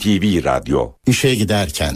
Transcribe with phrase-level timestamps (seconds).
[0.00, 1.94] NTV Radyo İşe giderken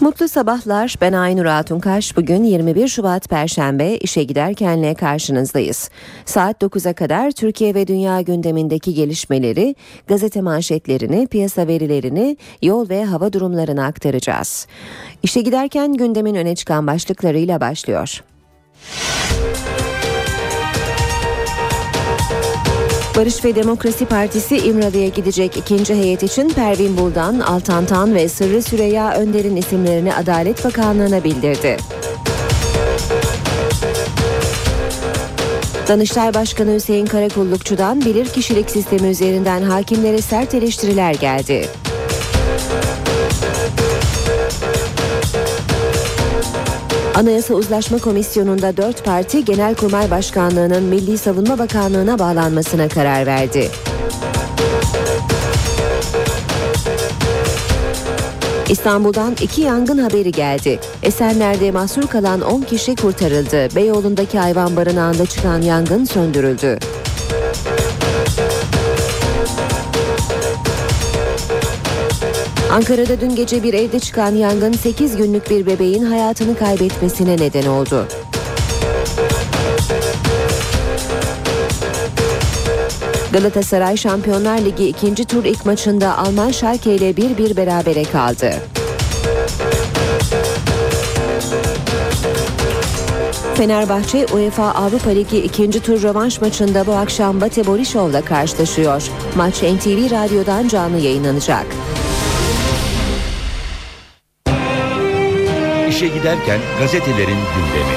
[0.00, 0.94] Mutlu sabahlar.
[1.00, 2.16] Ben Aynur Altunkaş.
[2.16, 5.90] Bugün 21 Şubat Perşembe işe giderkenle karşınızdayız.
[6.24, 9.74] Saat 9'a kadar Türkiye ve dünya gündemindeki gelişmeleri,
[10.06, 14.66] gazete manşetlerini, piyasa verilerini, yol ve hava durumlarını aktaracağız.
[15.22, 18.22] İşe giderken gündemin öne çıkan başlıklarıyla başlıyor.
[23.16, 28.62] Barış ve Demokrasi Partisi İmralı'ya gidecek ikinci heyet için Pervin Buldan, Altan Tan ve Sırrı
[28.62, 31.76] Süreyya Önder'in isimlerini Adalet Bakanlığı'na bildirdi.
[35.88, 41.68] Danıştay Başkanı Hüseyin Karakullukçu'dan bilir kişilik sistemi üzerinden hakimlere sert eleştiriler geldi.
[47.14, 53.70] Anayasa Uzlaşma Komisyonu'nda dört parti Genelkurmay Başkanlığı'nın Milli Savunma Bakanlığı'na bağlanmasına karar verdi.
[58.68, 60.80] İstanbul'dan iki yangın haberi geldi.
[61.02, 63.76] Esenler'de mahsur kalan 10 kişi kurtarıldı.
[63.76, 66.78] Beyoğlu'ndaki hayvan barınağında çıkan yangın söndürüldü.
[72.74, 78.08] Ankara'da dün gece bir evde çıkan yangın 8 günlük bir bebeğin hayatını kaybetmesine neden oldu.
[83.32, 88.54] Galatasaray Şampiyonlar Ligi ikinci tur ilk maçında Alman Schalke ile 1-1 berabere kaldı.
[93.54, 99.02] Fenerbahçe UEFA Avrupa Ligi ikinci tur rövanş maçında bu akşam Bate Borisov'la karşılaşıyor.
[99.36, 101.66] Maç NTV Radyo'dan canlı yayınlanacak.
[105.94, 107.94] İşe giderken gazetelerin gündemi.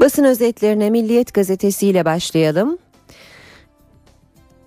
[0.00, 2.78] Basın özetlerine Milliyet Gazetesi ile başlayalım.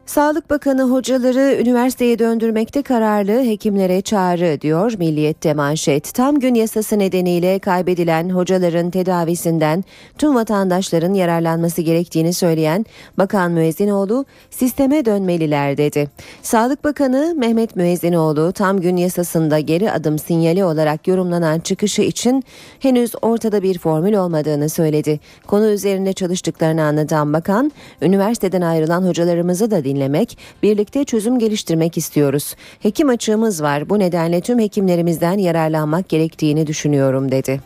[0.05, 6.13] Sağlık Bakanı hocaları üniversiteye döndürmekte kararlı hekimlere çağrı diyor Milliyet'te manşet.
[6.13, 9.83] Tam gün yasası nedeniyle kaybedilen hocaların tedavisinden
[10.17, 12.85] tüm vatandaşların yararlanması gerektiğini söyleyen
[13.17, 16.09] Bakan Müezzinoğlu sisteme dönmeliler dedi.
[16.41, 22.43] Sağlık Bakanı Mehmet Müezzinoğlu tam gün yasasında geri adım sinyali olarak yorumlanan çıkışı için
[22.79, 25.19] henüz ortada bir formül olmadığını söyledi.
[25.47, 32.55] Konu üzerinde çalıştıklarını anlatan bakan üniversiteden ayrılan hocalarımızı da dinlemek dinlemek, birlikte çözüm geliştirmek istiyoruz.
[32.79, 33.89] Hekim açığımız var.
[33.89, 37.61] Bu nedenle tüm hekimlerimizden yararlanmak gerektiğini düşünüyorum dedi.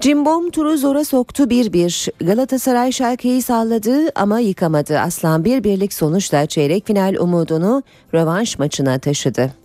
[0.00, 2.10] Cimbom turu zora soktu 1-1.
[2.24, 4.98] Galatasaray Schalke'yi salladı ama yıkamadı.
[4.98, 7.82] Aslan bir birlik sonuçla çeyrek final umudunu
[8.14, 9.61] rövanş maçına taşıdı.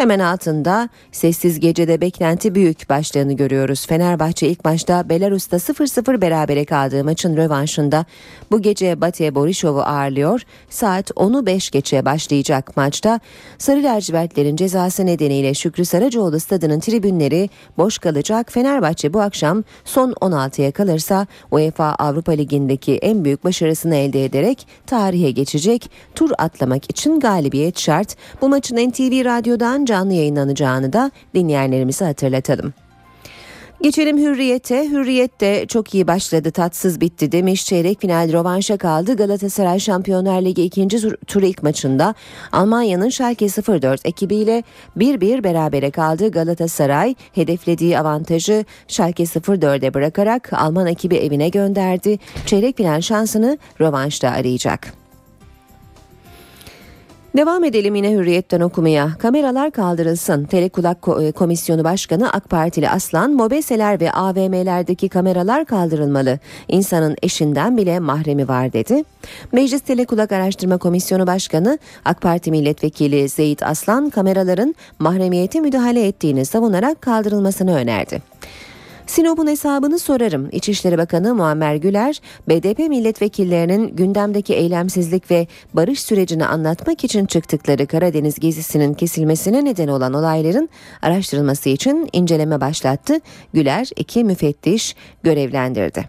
[0.00, 3.86] Hemen altında sessiz gecede beklenti büyük başlığını görüyoruz.
[3.86, 8.04] Fenerbahçe ilk maçta Belarus'ta 0-0 berabere kaldığı maçın rövanşında
[8.50, 10.42] bu gece Batı Borisov'u ağırlıyor.
[10.70, 13.20] Saat 10'u 5 geçe başlayacak maçta
[13.58, 18.52] Sarı lacivertlerin cezası nedeniyle Şükrü Saracoğlu stadının tribünleri boş kalacak.
[18.52, 25.30] Fenerbahçe bu akşam son 16'ya kalırsa UEFA Avrupa Ligi'ndeki en büyük başarısını elde ederek tarihe
[25.30, 25.90] geçecek.
[26.14, 28.16] Tur atlamak için galibiyet şart.
[28.40, 32.74] Bu maçın NTV Radyo'dan canlı yayınlanacağını da dinleyenlerimize hatırlatalım.
[33.82, 34.90] Geçelim Hürriyet'e.
[34.90, 37.66] Hürriyet de çok iyi başladı tatsız bitti demiş.
[37.66, 39.16] Çeyrek final rovanşa kaldı.
[39.16, 42.14] Galatasaray Şampiyonlar Ligi ikinci tur, ilk maçında
[42.52, 44.62] Almanya'nın Schalke 04 ekibiyle
[44.98, 46.30] 1-1 berabere kaldı.
[46.30, 52.18] Galatasaray hedeflediği avantajı Schalke 04'e bırakarak Alman ekibi evine gönderdi.
[52.46, 54.99] Çeyrek final şansını rovanşta arayacak.
[57.36, 59.10] Devam edelim yine hürriyetten okumaya.
[59.18, 60.44] Kameralar kaldırılsın.
[60.44, 66.38] Telekulak e, Komisyonu Başkanı AK Partili Aslan, mobeseler ve AVM'lerdeki kameralar kaldırılmalı.
[66.68, 69.04] İnsanın eşinden bile mahremi var dedi.
[69.52, 77.02] Meclis Telekulak Araştırma Komisyonu Başkanı AK Parti Milletvekili Zeyit Aslan kameraların mahremiyete müdahale ettiğini savunarak
[77.02, 78.29] kaldırılmasını önerdi.
[79.10, 80.48] Sinop'un hesabını sorarım.
[80.52, 88.38] İçişleri Bakanı Muammer Güler, BDP milletvekillerinin gündemdeki eylemsizlik ve barış sürecini anlatmak için çıktıkları Karadeniz
[88.38, 90.68] gezisinin kesilmesine neden olan olayların
[91.02, 93.18] araştırılması için inceleme başlattı.
[93.52, 96.04] Güler iki müfettiş görevlendirdi.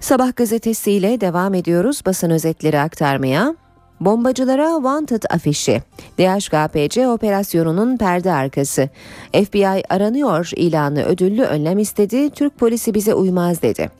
[0.00, 3.54] Sabah gazetesiyle devam ediyoruz basın özetleri aktarmaya.
[4.00, 5.82] Bombacılara wanted afişi.
[6.18, 8.88] DHKPC operasyonunun perde arkası.
[9.32, 12.30] FBI aranıyor ilanı ödüllü önlem istedi.
[12.30, 13.90] Türk polisi bize uymaz dedi.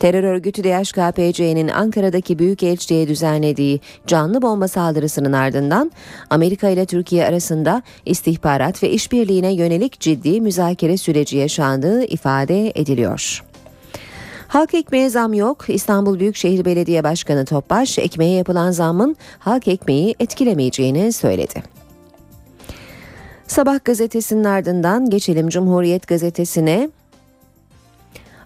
[0.00, 5.92] Terör örgütü DHKPC'nin Ankara'daki Büyükelçiliğe düzenlediği canlı bomba saldırısının ardından
[6.30, 13.45] Amerika ile Türkiye arasında istihbarat ve işbirliğine yönelik ciddi müzakere süreci yaşandığı ifade ediliyor.
[14.48, 15.64] Halk ekmeğe zam yok.
[15.68, 21.62] İstanbul Büyükşehir Belediye Başkanı Topbaş ekmeğe yapılan zammın halk ekmeği etkilemeyeceğini söyledi.
[23.46, 26.90] Sabah gazetesinin ardından geçelim Cumhuriyet gazetesine.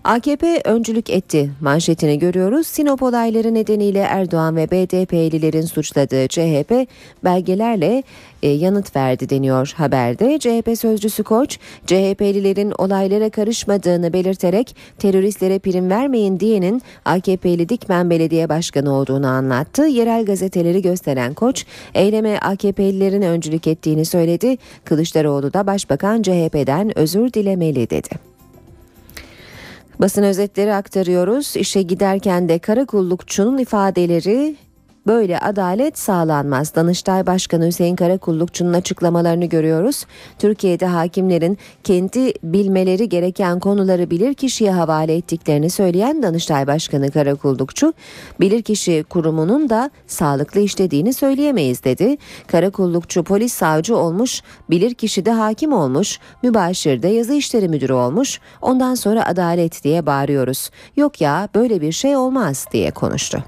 [0.04, 2.66] AKP öncülük etti manşetini görüyoruz.
[2.66, 6.88] Sinop olayları nedeniyle Erdoğan ve BDP'lilerin suçladığı CHP
[7.24, 8.02] belgelerle
[8.42, 10.38] e, yanıt verdi deniyor haberde.
[10.38, 18.92] CHP sözcüsü Koç, CHP'lilerin olaylara karışmadığını belirterek teröristlere prim vermeyin diyenin AKP'li Dikmen Belediye Başkanı
[18.92, 19.82] olduğunu anlattı.
[19.82, 24.58] Yerel gazeteleri gösteren Koç, eyleme AKP'lilerin öncülük ettiğini söyledi.
[24.84, 28.29] Kılıçdaroğlu da Başbakan CHP'den özür dilemeli dedi.
[30.00, 31.56] Basın özetleri aktarıyoruz.
[31.56, 34.56] İşe giderken de karakullukçunun ifadeleri
[35.06, 36.74] Böyle adalet sağlanmaz.
[36.74, 40.06] Danıştay Başkanı Hüseyin Karakullukçu'nun açıklamalarını görüyoruz.
[40.38, 47.94] Türkiye'de hakimlerin kendi bilmeleri gereken konuları bilir kişiye havale ettiklerini söyleyen Danıştay Başkanı Karakullukçu,
[48.40, 52.16] bilirkişi kurumunun da sağlıklı işlediğini söyleyemeyiz dedi.
[52.46, 58.40] Karakullukçu polis savcı olmuş, bilirkişi de hakim olmuş, mübaşir de yazı işleri müdürü olmuş.
[58.62, 60.70] Ondan sonra adalet diye bağırıyoruz.
[60.96, 63.44] Yok ya böyle bir şey olmaz diye konuştu.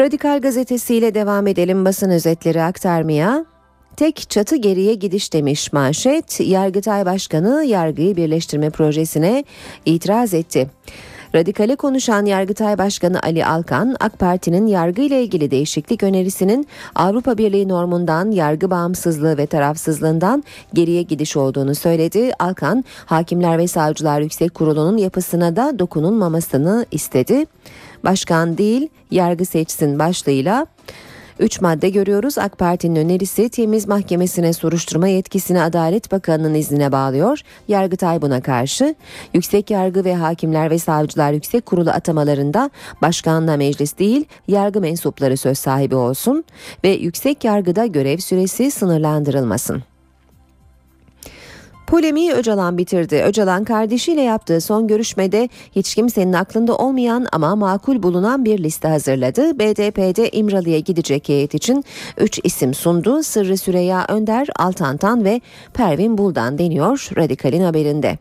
[0.00, 3.44] Radikal gazetesiyle devam edelim basın özetleri aktarmaya.
[3.96, 6.40] Tek çatı geriye gidiş demiş manşet.
[6.40, 9.44] Yargıtay Başkanı yargıyı birleştirme projesine
[9.86, 10.70] itiraz etti.
[11.34, 17.68] Radikale konuşan Yargıtay Başkanı Ali Alkan, AK Parti'nin yargı ile ilgili değişiklik önerisinin Avrupa Birliği
[17.68, 20.44] normundan yargı bağımsızlığı ve tarafsızlığından
[20.74, 22.32] geriye gidiş olduğunu söyledi.
[22.38, 27.46] Alkan, Hakimler ve Savcılar Yüksek Kurulu'nun yapısına da dokunulmamasını istedi
[28.04, 30.66] başkan değil yargı seçsin başlığıyla
[31.38, 32.38] 3 madde görüyoruz.
[32.38, 37.40] AK Parti'nin önerisi temiz mahkemesine soruşturma yetkisini Adalet Bakanı'nın iznine bağlıyor.
[37.68, 38.94] Yargıtay buna karşı.
[39.34, 42.70] Yüksek Yargı ve Hakimler ve Savcılar Yüksek Kurulu atamalarında
[43.02, 46.44] başkanla meclis değil yargı mensupları söz sahibi olsun
[46.84, 49.82] ve yüksek yargıda görev süresi sınırlandırılmasın.
[51.86, 53.16] Polemiği Öcalan bitirdi.
[53.16, 59.58] Öcalan kardeşiyle yaptığı son görüşmede hiç kimsenin aklında olmayan ama makul bulunan bir liste hazırladı.
[59.58, 61.84] BDP'de İmralı'ya gidecek heyet için
[62.18, 63.22] 3 isim sundu.
[63.22, 65.40] Sırrı Süreyya Önder, Altantan ve
[65.74, 68.18] Pervin Buldan deniyor Radikal'in haberinde.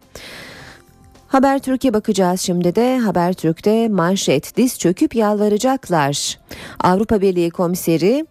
[1.27, 2.97] Haber Türkiye bakacağız şimdi de.
[2.97, 6.39] Haber Türk'te manşet diz çöküp yalvaracaklar.
[6.79, 8.25] Avrupa Birliği komiseri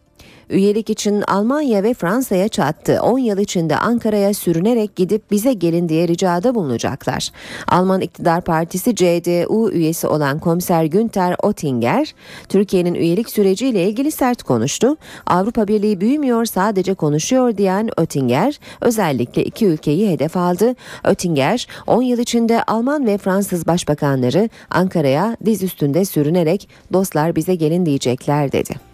[0.50, 3.00] Üyelik için Almanya ve Fransa'ya çattı.
[3.02, 7.30] 10 yıl içinde Ankara'ya sürünerek gidip bize gelin diye ricada bulunacaklar.
[7.68, 12.14] Alman İktidar Partisi CDU üyesi olan komiser Günther Oettinger,
[12.48, 14.96] Türkiye'nin üyelik süreciyle ilgili sert konuştu.
[15.26, 20.74] Avrupa Birliği büyümüyor sadece konuşuyor diyen Oettinger özellikle iki ülkeyi hedef aldı.
[21.08, 27.86] Oettinger 10 yıl içinde Alman ve Fransız başbakanları Ankara'ya diz üstünde sürünerek dostlar bize gelin
[27.86, 28.93] diyecekler dedi.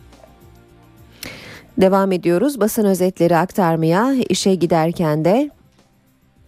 [1.80, 5.50] Devam ediyoruz basın özetleri aktarmaya işe giderken de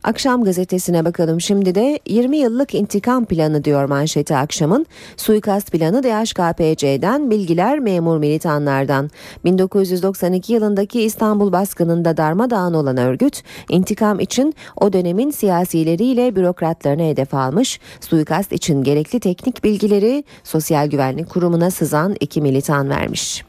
[0.04, 4.86] Akşam gazetesine bakalım şimdi de 20 yıllık intikam planı diyor manşeti akşamın.
[5.16, 9.10] Suikast planı DHKPC'den bilgiler memur militanlardan.
[9.44, 17.80] 1992 yılındaki İstanbul baskınında darmadağın olan örgüt intikam için o dönemin siyasileriyle bürokratlarını hedef almış.
[18.00, 23.44] Suikast için gerekli teknik bilgileri Sosyal Güvenlik Kurumu'na sızan iki militan vermiş.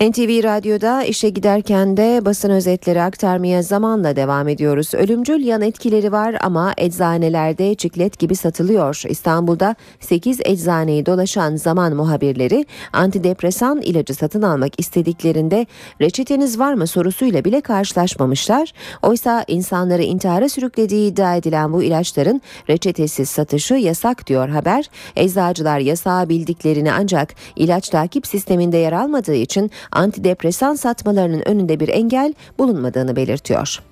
[0.00, 4.94] NTV Radyo'da işe giderken de basın özetleri aktarmaya zamanla devam ediyoruz.
[4.94, 9.02] Ölümcül yan etkileri var ama eczanelerde çiklet gibi satılıyor.
[9.08, 15.66] İstanbul'da 8 eczaneyi dolaşan zaman muhabirleri antidepresan ilacı satın almak istediklerinde
[16.00, 18.72] reçeteniz var mı sorusuyla bile karşılaşmamışlar.
[19.02, 24.90] Oysa insanları intihara sürüklediği iddia edilen bu ilaçların reçetesiz satışı yasak diyor haber.
[25.16, 32.34] Eczacılar yasağı bildiklerini ancak ilaç takip sisteminde yer almadığı için antidepresan satmalarının önünde bir engel
[32.58, 33.82] bulunmadığını belirtiyor.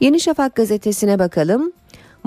[0.00, 1.72] Yeni Şafak gazetesine bakalım.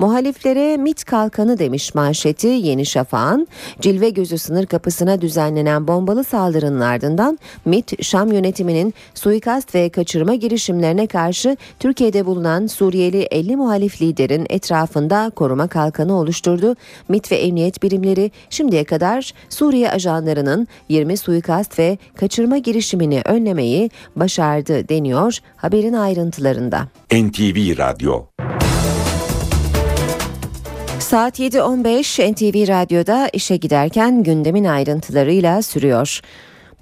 [0.00, 3.48] Muhaliflere MIT kalkanı demiş manşeti Yeni Şafak'ın.
[3.80, 11.06] Cilve gözü sınır kapısına düzenlenen bombalı saldırının ardından MIT Şam yönetiminin suikast ve kaçırma girişimlerine
[11.06, 16.76] karşı Türkiye'de bulunan Suriyeli 50 muhalif liderin etrafında koruma kalkanı oluşturdu.
[17.08, 24.88] MIT ve emniyet birimleri şimdiye kadar Suriye ajanlarının 20 suikast ve kaçırma girişimini önlemeyi başardı
[24.88, 26.88] deniyor haberin ayrıntılarında.
[27.12, 28.24] NTV Radyo
[31.10, 36.20] Saat 7.15 NTV Radyo'da işe giderken gündemin ayrıntılarıyla sürüyor.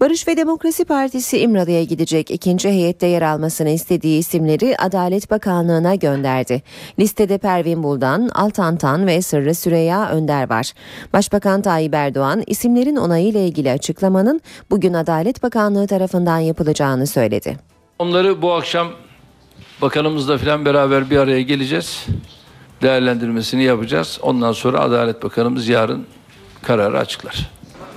[0.01, 6.63] Barış ve Demokrasi Partisi İmralı'ya gidecek ikinci heyette yer almasını istediği isimleri Adalet Bakanlığı'na gönderdi.
[6.99, 10.73] Listede Pervin Buldan, Altantan ve Sırrı Süreyya Önder var.
[11.13, 17.57] Başbakan Tayyip Erdoğan isimlerin onayıyla ilgili açıklamanın bugün Adalet Bakanlığı tarafından yapılacağını söyledi.
[17.99, 18.89] Onları bu akşam
[19.83, 22.07] bakanımızla falan beraber bir araya geleceğiz.
[22.83, 24.19] Değerlendirmesini yapacağız.
[24.23, 26.07] Ondan sonra Adalet Bakanımız yarın
[26.63, 27.51] kararı açıklar.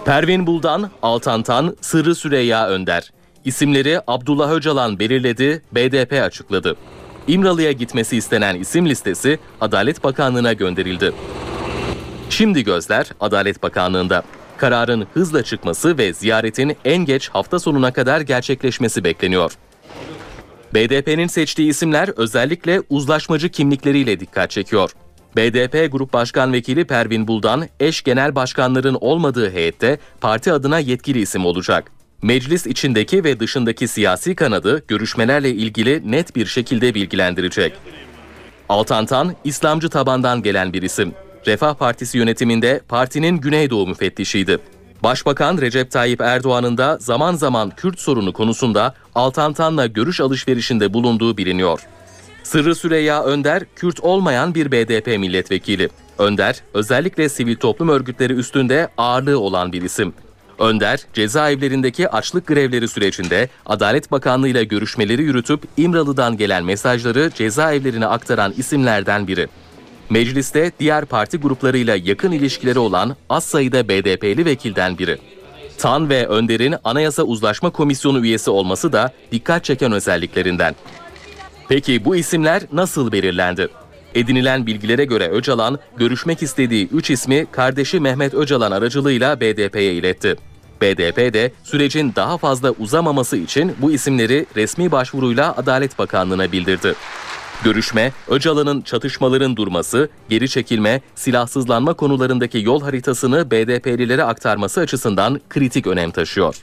[0.06, 3.12] Pervin Buldan, Altantan, Sırrı Süreyya Önder.
[3.46, 6.76] İsimleri Abdullah Öcalan belirledi, BDP açıkladı.
[7.28, 11.12] İmralı'ya gitmesi istenen isim listesi Adalet Bakanlığı'na gönderildi.
[12.30, 14.24] Şimdi gözler Adalet Bakanlığı'nda.
[14.58, 19.52] Kararın hızla çıkması ve ziyaretin en geç hafta sonuna kadar gerçekleşmesi bekleniyor.
[20.74, 24.92] BDP'nin seçtiği isimler özellikle uzlaşmacı kimlikleriyle dikkat çekiyor.
[25.36, 31.46] BDP Grup Başkan Vekili Pervin Buldan, eş genel başkanların olmadığı heyette parti adına yetkili isim
[31.46, 31.92] olacak.
[32.22, 37.74] Meclis içindeki ve dışındaki siyasi kanadı görüşmelerle ilgili net bir şekilde bilgilendirecek.
[38.70, 41.14] Altantan, İslamcı tabandan gelen bir isim.
[41.48, 44.60] Refah Partisi yönetiminde partinin Güneydoğu müfettişiydi.
[45.04, 51.88] Başbakan Recep Tayyip Erdoğan'ın da zaman zaman Kürt sorunu konusunda Altantan'la görüş alışverişinde bulunduğu biliniyor.
[52.44, 55.90] Sırrı Süreyya Önder, Kürt olmayan bir BDP milletvekili.
[56.18, 60.14] Önder, özellikle sivil toplum örgütleri üstünde ağırlığı olan bir isim.
[60.60, 68.54] Önder, cezaevlerindeki açlık grevleri sürecinde Adalet Bakanlığı ile görüşmeleri yürütüp İmralı'dan gelen mesajları cezaevlerine aktaran
[68.58, 69.48] isimlerden biri.
[70.10, 75.18] Mecliste diğer parti gruplarıyla yakın ilişkileri olan az sayıda BDP'li vekilden biri.
[75.82, 80.76] Tan ve Önder'in Anayasa Uzlaşma Komisyonu üyesi olması da dikkat çeken özelliklerinden.
[81.70, 83.68] Peki bu isimler nasıl belirlendi?
[84.16, 90.36] Edinilen bilgilere göre Öcalan, görüşmek istediği 3 ismi kardeşi Mehmet Öcalan aracılığıyla BDP'ye iletti.
[90.82, 96.96] BDP de sürecin daha fazla uzamaması için bu isimleri resmi başvuruyla Adalet Bakanlığı'na bildirdi.
[97.64, 106.12] Görüşme, Öcalan'ın çatışmaların durması, geri çekilme, silahsızlanma konularındaki yol haritasını BDP'lilere aktarması açısından kritik önem
[106.12, 106.56] taşıyor.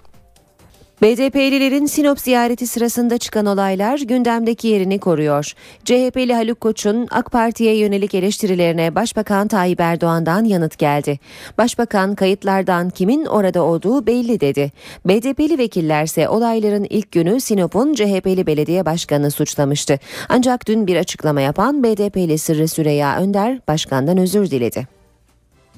[1.02, 5.52] BDP'lilerin Sinop ziyareti sırasında çıkan olaylar gündemdeki yerini koruyor.
[5.84, 11.18] CHP'li Haluk Koç'un AK Parti'ye yönelik eleştirilerine Başbakan Tayyip Erdoğan'dan yanıt geldi.
[11.58, 14.72] Başbakan kayıtlardan kimin orada olduğu belli dedi.
[15.04, 19.98] BDP'li vekillerse olayların ilk günü Sinop'un CHP'li belediye başkanı suçlamıştı.
[20.28, 24.88] Ancak dün bir açıklama yapan BDP'li Sırrı Süreyya Önder başkandan özür diledi.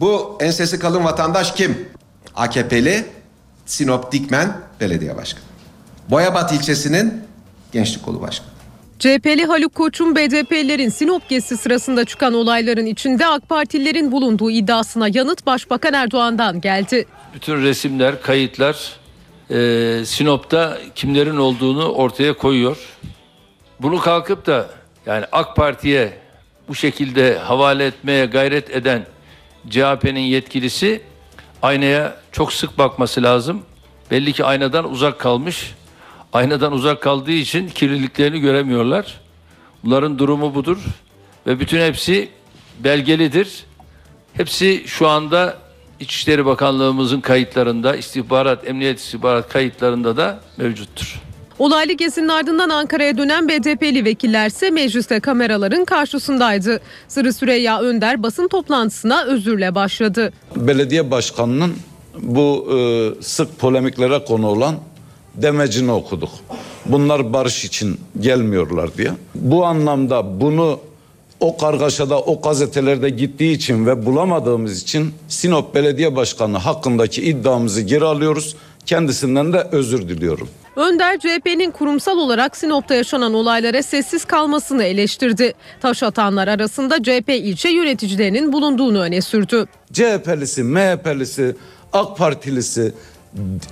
[0.00, 1.88] Bu ensesi kalın vatandaş kim?
[2.34, 3.19] AKP'li
[3.66, 5.44] Sinop Dikmen Belediye Başkanı.
[6.10, 7.22] Boyabat ilçesinin
[7.72, 8.48] Gençlik Kolu Başkanı.
[8.98, 15.46] CHP'li Haluk Koç'un BDP'lerin Sinop gezisi sırasında çıkan olayların içinde AK Partililerin bulunduğu iddiasına yanıt
[15.46, 17.06] Başbakan Erdoğan'dan geldi.
[17.34, 18.92] Bütün resimler, kayıtlar
[19.50, 22.76] e, Sinop'ta kimlerin olduğunu ortaya koyuyor.
[23.82, 24.70] Bunu kalkıp da
[25.06, 26.12] yani AK Parti'ye
[26.68, 29.06] bu şekilde havale etmeye gayret eden
[29.70, 31.02] CHP'nin yetkilisi
[31.62, 33.62] aynaya çok sık bakması lazım.
[34.10, 35.74] Belli ki aynadan uzak kalmış.
[36.32, 39.20] Aynadan uzak kaldığı için kirliliklerini göremiyorlar.
[39.84, 40.78] Bunların durumu budur
[41.46, 42.28] ve bütün hepsi
[42.78, 43.64] belgelidir.
[44.34, 45.58] Hepsi şu anda
[46.00, 51.20] İçişleri Bakanlığımızın kayıtlarında, istihbarat, emniyet istihbarat kayıtlarında da mevcuttur.
[51.60, 56.80] Olaylı gezinin ardından Ankara'ya dönen BDP'li vekillerse mecliste kameraların karşısındaydı.
[57.08, 60.32] Sırrı Süreyya Önder basın toplantısına özürle başladı.
[60.56, 61.72] belediye başkanının
[62.18, 64.74] bu e, sık polemiklere konu olan
[65.34, 66.30] demecini okuduk.
[66.86, 69.10] Bunlar barış için gelmiyorlar diye.
[69.34, 70.80] Bu anlamda bunu
[71.40, 78.04] o kargaşada o gazetelerde gittiği için ve bulamadığımız için Sinop Belediye Başkanı hakkındaki iddiamızı geri
[78.04, 78.56] alıyoruz.
[78.86, 80.48] Kendisinden de özür diliyorum.
[80.76, 85.54] Önder CHP'nin kurumsal olarak Sinop'ta yaşanan olaylara sessiz kalmasını eleştirdi.
[85.80, 89.66] Taş atanlar arasında CHP ilçe yöneticilerinin bulunduğunu öne sürdü.
[89.92, 91.56] CHP'lisi, MHP'lisi,
[91.92, 92.92] AK Partilisi,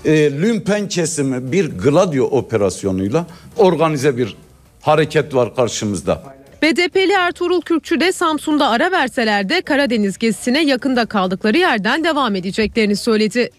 [0.04, 3.26] e, lümpen kesimi bir Gladio operasyonuyla
[3.56, 4.36] organize bir
[4.82, 6.22] hareket var karşımızda.
[6.62, 12.96] BDP'li Ertuğrul Kürkçü de Samsun'da ara verseler de Karadeniz gezisine yakında kaldıkları yerden devam edeceklerini
[12.96, 13.50] söyledi.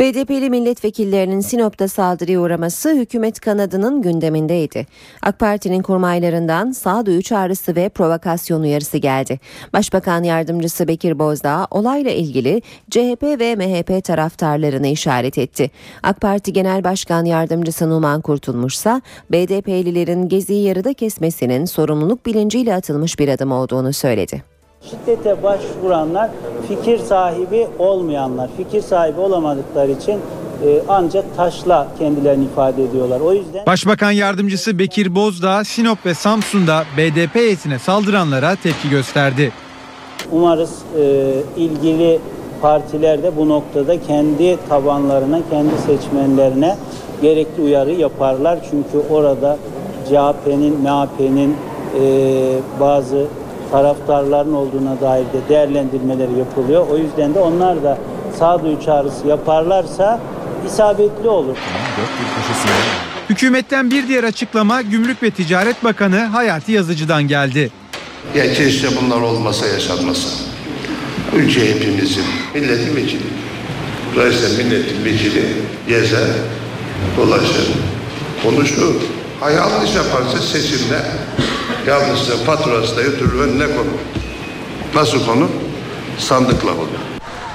[0.00, 4.86] BDP'li milletvekillerinin Sinop'ta saldırıya uğraması hükümet kanadının gündemindeydi.
[5.22, 9.40] AK Parti'nin kurmaylarından sağduyu çağrısı ve provokasyon uyarısı geldi.
[9.72, 15.70] Başbakan yardımcısı Bekir Bozdağ olayla ilgili CHP ve MHP taraftarlarını işaret etti.
[16.02, 19.02] AK Parti Genel Başkan Yardımcısı Numan Kurtulmuşsa
[19.32, 24.57] BDP'lilerin geziyi yarıda kesmesinin sorumluluk bilinciyle atılmış bir adım olduğunu söyledi.
[24.82, 26.30] Şiddete başvuranlar
[26.68, 30.18] fikir sahibi olmayanlar, fikir sahibi olamadıkları için e,
[30.88, 33.20] ancak taşla kendilerini ifade ediyorlar.
[33.20, 39.52] O yüzden Başbakan yardımcısı Bekir Bozdağ, Sinop ve Samsun'da BDP heyetine saldıranlara tepki gösterdi.
[40.32, 40.70] umarız
[41.00, 42.18] e, ilgili
[42.62, 46.76] partiler de bu noktada kendi tabanlarına, kendi seçmenlerine
[47.22, 48.58] gerekli uyarı yaparlar.
[48.70, 49.56] Çünkü orada
[50.08, 51.56] CHP'nin, MHP'nin
[52.00, 52.04] e,
[52.80, 53.26] bazı
[53.70, 56.86] taraftarların olduğuna dair de değerlendirmeleri yapılıyor.
[56.90, 57.98] O yüzden de onlar da
[58.38, 60.20] sağduyu çağrısı yaparlarsa
[60.66, 61.56] isabetli olur.
[63.30, 67.70] Hükümetten bir diğer açıklama Gümrük ve Ticaret Bakanı Hayati Yazıcı'dan geldi.
[68.34, 70.28] Ya keşke bunlar olmasa yaşanmasa.
[71.36, 73.22] Ülke hepimizin, milletin vekili.
[74.14, 75.44] Dolayısıyla milletin vekili
[75.88, 76.28] gezer,
[77.16, 77.68] dolaşır,
[78.42, 78.94] konuşur.
[79.40, 80.98] Ha yanlış yaparsa seçimde
[81.88, 83.98] yanlışsa faturası da götürür önüne konur.
[84.94, 85.48] Nasıl konur?
[86.18, 86.88] Sandıkla konur.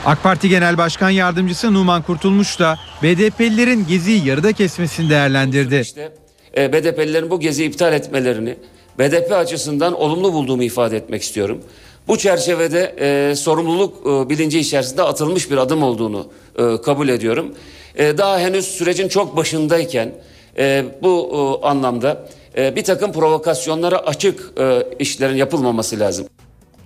[0.06, 5.76] AK Parti Genel Başkan Yardımcısı Numan Kurtulmuş da BDP'lilerin geziyi yarıda kesmesini değerlendirdi.
[5.76, 6.12] İşte
[6.58, 8.56] e, BDP'lilerin bu geziyi iptal etmelerini
[9.00, 11.62] BDP açısından olumlu bulduğumu ifade etmek istiyorum.
[12.08, 17.56] Bu çerçevede e, sorumluluk e, bilinci içerisinde atılmış bir adım olduğunu e, kabul ediyorum.
[17.96, 20.12] E, daha henüz sürecin çok başındayken
[20.58, 21.30] e, bu
[21.64, 26.28] e, anlamda e, bir takım provokasyonlara açık e, işlerin yapılmaması lazım.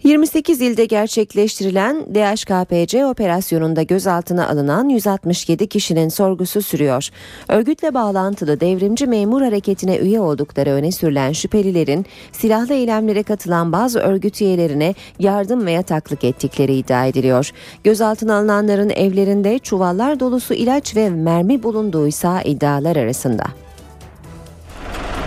[0.03, 7.09] 28 ilde gerçekleştirilen DHKPC operasyonunda gözaltına alınan 167 kişinin sorgusu sürüyor.
[7.47, 14.41] Örgütle bağlantılı devrimci memur hareketine üye oldukları öne sürülen şüphelilerin silahlı eylemlere katılan bazı örgüt
[14.41, 17.51] üyelerine yardım ve yataklık ettikleri iddia ediliyor.
[17.83, 23.43] Gözaltına alınanların evlerinde çuvallar dolusu ilaç ve mermi bulunduğuysa iddialar arasında.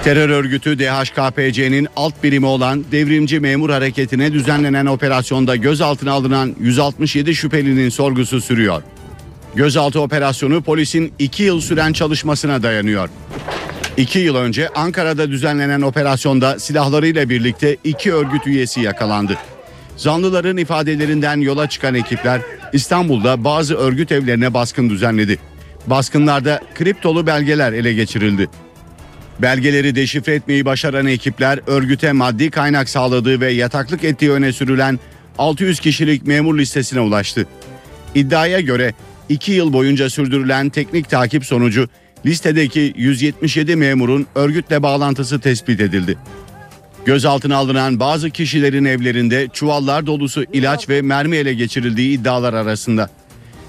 [0.04, 7.88] Terör örgütü DHKPC'nin alt birimi olan devrimci memur hareketine düzenlenen operasyonda gözaltına alınan 167 şüphelinin
[7.88, 8.83] sorgusu sürüyor.
[9.54, 13.09] Gözaltı operasyonu polisin 2 yıl süren çalışmasına dayanıyor.
[13.97, 19.38] 2 yıl önce Ankara'da düzenlenen operasyonda silahlarıyla birlikte iki örgüt üyesi yakalandı.
[19.97, 22.41] Zanlıların ifadelerinden yola çıkan ekipler
[22.73, 25.39] İstanbul'da bazı örgüt evlerine baskın düzenledi.
[25.86, 28.49] Baskınlarda kriptolu belgeler ele geçirildi.
[29.43, 34.99] Belgeleri deşifre etmeyi başaran ekipler örgüte maddi kaynak sağladığı ve yataklık ettiği öne sürülen
[35.39, 37.47] 600 kişilik memur listesine ulaştı.
[38.15, 38.95] İddiaya göre
[39.29, 41.89] 2 yıl boyunca sürdürülen teknik takip sonucu
[42.26, 46.19] listedeki 177 memurun örgütle bağlantısı tespit edildi.
[47.05, 53.11] Gözaltına alınan bazı kişilerin evlerinde çuvallar dolusu ilaç ve mermi ele geçirildiği iddialar arasında.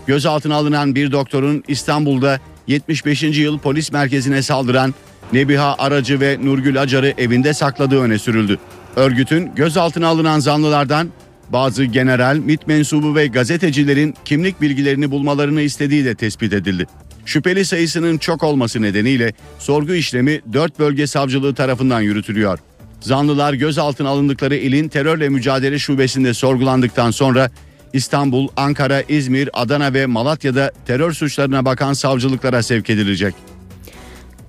[0.07, 3.23] Gözaltına alınan bir doktorun İstanbul'da 75.
[3.23, 4.93] yıl polis merkezine saldıran
[5.33, 8.59] Nebiha Aracı ve Nurgül Acar'ı evinde sakladığı öne sürüldü.
[8.95, 11.09] Örgütün gözaltına alınan zanlılardan
[11.49, 16.87] bazı general, MİT mensubu ve gazetecilerin kimlik bilgilerini bulmalarını istediği de tespit edildi.
[17.25, 22.59] Şüpheli sayısının çok olması nedeniyle sorgu işlemi 4 bölge savcılığı tarafından yürütülüyor.
[23.01, 27.49] Zanlılar gözaltına alındıkları ilin terörle mücadele şubesinde sorgulandıktan sonra
[27.93, 33.35] İstanbul, Ankara, İzmir, Adana ve Malatya'da terör suçlarına bakan savcılıklara sevk edilecek.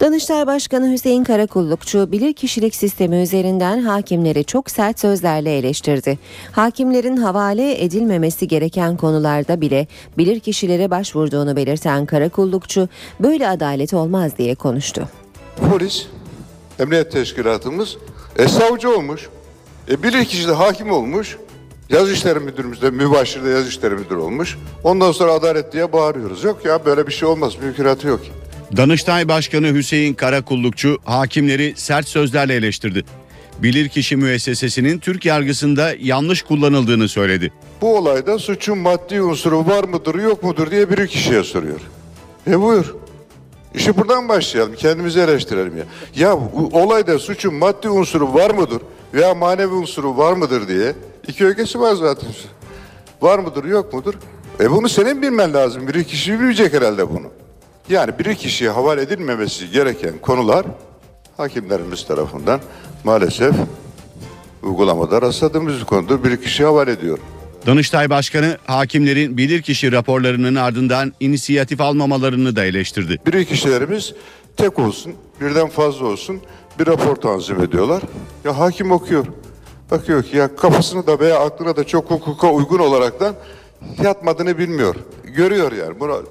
[0.02, 6.18] Danıştay Başkanı Hüseyin Karakullukçu bilirkişilik sistemi üzerinden hakimleri çok sert sözlerle eleştirdi.
[6.52, 9.86] Hakimlerin havale edilmemesi gereken konularda bile
[10.18, 12.88] bilirkişilere başvurduğunu belirten Karakullukçu
[13.20, 15.08] böyle adalet olmaz diye konuştu.
[15.70, 16.06] Polis,
[16.78, 17.96] emniyet teşkilatımız
[18.36, 19.28] e, savcı olmuş.
[19.90, 21.38] E, bilir kişi de hakim olmuş.
[21.90, 24.58] Yaz işleri müdürümüz de mübaşir de yaz işleri müdürü olmuş.
[24.84, 26.44] Ondan sonra adalet diye bağırıyoruz.
[26.44, 27.52] Yok ya böyle bir şey olmaz.
[27.62, 28.20] Mümkünatı yok.
[28.76, 33.04] Danıştay Başkanı Hüseyin Karakullukçu hakimleri sert sözlerle eleştirdi.
[33.58, 37.52] Bilirkişi müessesesinin Türk yargısında yanlış kullanıldığını söyledi.
[37.80, 41.80] Bu olayda suçun maddi unsuru var mıdır yok mudur diye bir kişiye soruyor.
[42.50, 42.94] E buyur.
[43.74, 44.74] İşi buradan başlayalım.
[44.74, 45.84] Kendimizi eleştirelim ya.
[46.16, 46.38] Ya
[46.72, 48.82] olayda suçun maddi unsuru var mıdır
[49.14, 50.94] veya manevi unsuru var mıdır diye
[51.28, 52.28] iki ögesi var zaten.
[53.22, 54.14] Var mıdır yok mudur?
[54.60, 55.88] E bunu senin bilmen lazım.
[55.88, 57.26] Bir kişi bilmeyecek herhalde bunu.
[57.88, 60.66] Yani bir kişiye havale edilmemesi gereken konular
[61.36, 62.60] hakimlerimiz tarafından
[63.04, 63.54] maalesef
[64.62, 66.24] uygulamada rastladığımız bir konudur.
[66.24, 67.18] Bir kişi havale ediyor.
[67.66, 73.18] Danıştay Başkanı hakimlerin bilirkişi raporlarının ardından inisiyatif almamalarını da eleştirdi.
[73.26, 74.14] Bir kişilerimiz
[74.56, 76.40] tek olsun, birden fazla olsun
[76.78, 78.02] bir rapor tanzim ediyorlar.
[78.44, 79.26] Ya hakim okuyor.
[79.90, 83.34] Bakıyor ki ya kafasını da veya aklına da çok hukuka uygun olaraktan
[84.02, 84.94] yatmadığını bilmiyor.
[85.24, 86.00] Görüyor yani.
[86.00, 86.22] Bunu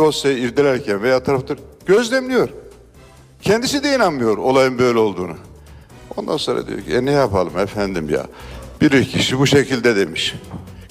[0.00, 2.48] dosyayı irdelerken veya taraftar gözlemliyor.
[3.42, 5.36] Kendisi de inanmıyor olayın böyle olduğunu.
[6.16, 8.26] Ondan sonra diyor ki e ne yapalım efendim ya.
[8.80, 10.34] Bir kişi bu şekilde demiş.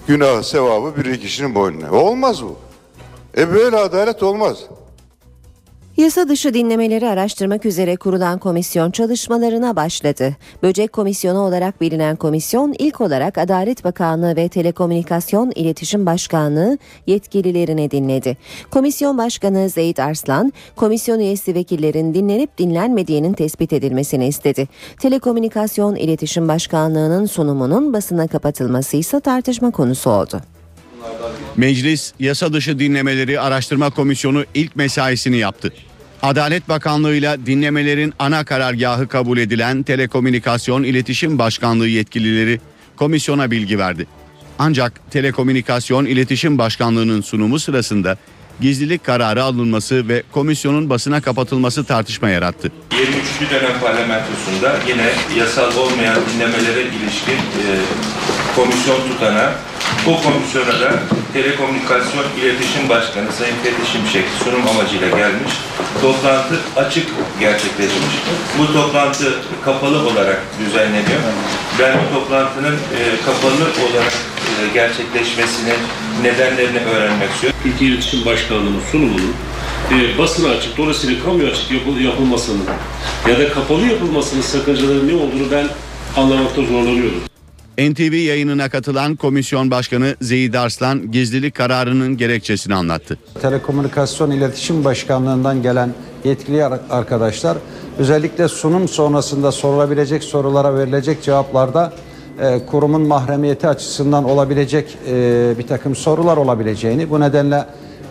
[0.08, 1.92] Günah sevabı bir kişinin boynuna.
[1.92, 2.58] Olmaz bu.
[3.38, 4.58] E böyle adalet olmaz.
[6.00, 10.36] Yasa dışı dinlemeleri araştırmak üzere kurulan komisyon çalışmalarına başladı.
[10.64, 18.38] Böcek Komisyonu olarak bilinen komisyon ilk olarak Adalet Bakanlığı ve Telekomünikasyon İletişim Başkanlığı yetkililerini dinledi.
[18.72, 24.68] Komisyon Başkanı Zeyt Arslan, komisyon üyesi vekillerin dinlenip dinlenmediğinin tespit edilmesini istedi.
[25.00, 30.42] Telekomünikasyon İletişim Başkanlığı'nın sunumunun basına kapatılması ise tartışma konusu oldu.
[31.58, 35.74] Meclis Yasa Dışı Dinlemeleri Araştırma Komisyonu ilk mesaisini yaptı.
[36.22, 42.62] Adalet Bakanlığı'yla dinlemelerin ana karargahı kabul edilen Telekomünikasyon İletişim Başkanlığı yetkilileri
[42.96, 44.08] komisyona bilgi verdi.
[44.60, 48.18] Ancak Telekomünikasyon İletişim Başkanlığı'nın sunumu sırasında
[48.62, 52.72] gizlilik kararı alınması ve komisyonun basına kapatılması tartışma yarattı.
[52.92, 53.52] 23.
[53.52, 57.66] dönem parlamentosunda yine yasal olmayan dinlemelere ilişkin e,
[58.56, 59.54] komisyon tutana,
[60.10, 60.90] bu komisyona da
[61.34, 65.54] Telekomünikasyon İletişim Başkanı Sayın Fethi Şimşek sunum amacıyla gelmiş.
[66.02, 67.08] Toplantı açık
[67.40, 68.16] gerçekleşmiş.
[68.58, 69.34] Bu toplantı
[69.66, 71.20] kapalı olarak düzenleniyor.
[71.80, 74.14] Ben bu toplantının e, kapalı olarak
[74.50, 75.80] e, gerçekleşmesinin
[76.24, 77.60] nedenlerini öğrenmek istiyorum.
[77.66, 79.34] Ülke İletişim Başkanlığı'nın sunumunun
[79.92, 82.66] e, basına açık, dolayısıyla kamuya açık yapıl, yapılmasının
[83.30, 85.68] ya da kapalı yapılmasının sakıncaları ne olduğunu ben
[86.22, 87.29] anlamakta zorlanıyorum.
[87.80, 93.18] NTV yayınına katılan komisyon başkanı Zeyid Arslan gizlilik kararının gerekçesini anlattı.
[93.42, 97.58] Telekomünikasyon İletişim Başkanlığı'ndan gelen yetkili ar- arkadaşlar
[97.98, 101.94] özellikle sunum sonrasında sorulabilecek sorulara verilecek cevaplarda
[102.42, 107.66] e, kurumun mahremiyeti açısından olabilecek e, bir takım sorular olabileceğini bu nedenle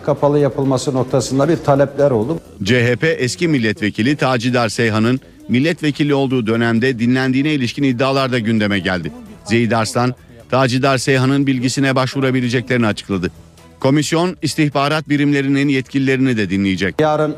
[0.05, 2.39] kapalı yapılması noktasında bir talepler oldu.
[2.63, 9.11] CHP eski milletvekili Tacidar Seyhan'ın milletvekili olduğu dönemde dinlendiğine ilişkin iddialar da gündeme geldi.
[9.49, 10.13] Zeyid Arslan,
[10.51, 13.31] Tacidar Seyhan'ın bilgisine başvurabileceklerini açıkladı.
[13.79, 16.95] Komisyon istihbarat birimlerinin yetkililerini de dinleyecek.
[17.01, 17.35] Yarın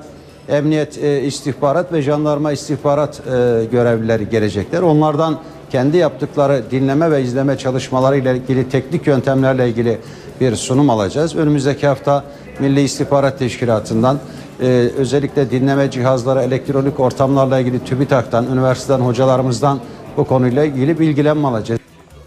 [0.50, 3.32] emniyet e, istihbarat ve jandarma istihbarat e,
[3.72, 4.82] görevlileri gelecekler.
[4.82, 5.40] Onlardan
[5.72, 9.98] kendi yaptıkları dinleme ve izleme çalışmaları ile ilgili teknik yöntemlerle ilgili
[10.42, 11.36] bir sunum alacağız.
[11.36, 12.24] Önümüzdeki hafta
[12.60, 14.20] Milli İstihbarat Teşkilatı'ndan
[14.62, 14.66] e,
[14.98, 19.80] özellikle dinleme cihazları, elektronik ortamlarla ilgili TÜBİTAK'tan, üniversiteden hocalarımızdan
[20.18, 21.82] bu konuyla ilgili bilgilenme alacağız.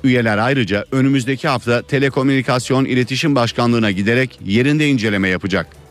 [0.04, 5.83] Üyeler ayrıca önümüzdeki hafta Telekomünikasyon İletişim Başkanlığı'na giderek yerinde inceleme yapacak.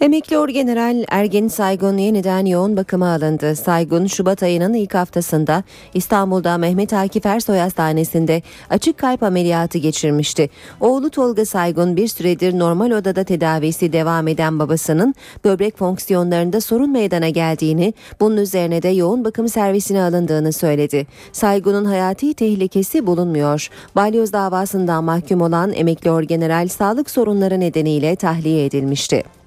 [0.00, 3.56] Emekli Orgeneral Ergin Saygun yeniden yoğun bakıma alındı.
[3.56, 5.62] Saygun Şubat ayının ilk haftasında
[5.94, 10.50] İstanbul'da Mehmet Akif Ersoy Hastanesi'nde açık kalp ameliyatı geçirmişti.
[10.80, 17.28] Oğlu Tolga Saygun bir süredir normal odada tedavisi devam eden babasının böbrek fonksiyonlarında sorun meydana
[17.28, 21.06] geldiğini, bunun üzerine de yoğun bakım servisine alındığını söyledi.
[21.32, 23.68] Saygun'un hayati tehlikesi bulunmuyor.
[23.96, 29.37] Balyoz davasından mahkum olan emekli Orgeneral sağlık sorunları nedeniyle tahliye edilmişti.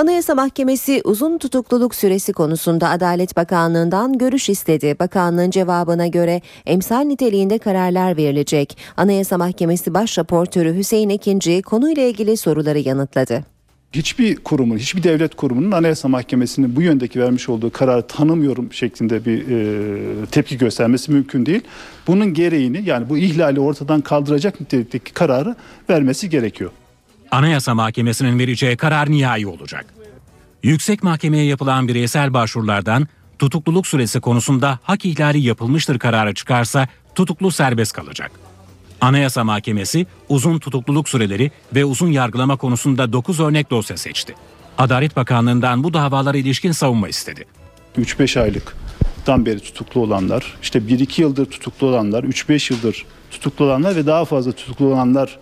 [0.00, 4.96] Anayasa Mahkemesi uzun tutukluluk süresi konusunda Adalet Bakanlığı'ndan görüş istedi.
[5.00, 8.78] Bakanlığın cevabına göre emsal niteliğinde kararlar verilecek.
[8.96, 13.44] Anayasa Mahkemesi Baş Raportörü Hüseyin Ekinci konuyla ilgili soruları yanıtladı.
[13.92, 19.48] Hiçbir kurumun, hiçbir devlet kurumunun Anayasa Mahkemesi'nin bu yöndeki vermiş olduğu kararı tanımıyorum şeklinde bir
[19.48, 21.62] e, tepki göstermesi mümkün değil.
[22.06, 25.56] Bunun gereğini yani bu ihlali ortadan kaldıracak nitelikteki kararı
[25.90, 26.70] vermesi gerekiyor.
[27.30, 29.86] Anayasa Mahkemesi'nin vereceği karar nihai olacak.
[30.62, 37.92] Yüksek Mahkemeye yapılan bireysel başvurulardan tutukluluk süresi konusunda hak ihlali yapılmıştır kararı çıkarsa tutuklu serbest
[37.92, 38.30] kalacak.
[39.00, 44.34] Anayasa Mahkemesi uzun tutukluluk süreleri ve uzun yargılama konusunda 9 örnek dosya seçti.
[44.78, 47.44] Adalet Bakanlığı'ndan bu davalara ilişkin savunma istedi.
[47.98, 54.06] 3-5 aylıktan beri tutuklu olanlar, işte 1-2 yıldır tutuklu olanlar, 3-5 yıldır tutuklu olanlar ve
[54.06, 55.38] daha fazla tutuklu olanlar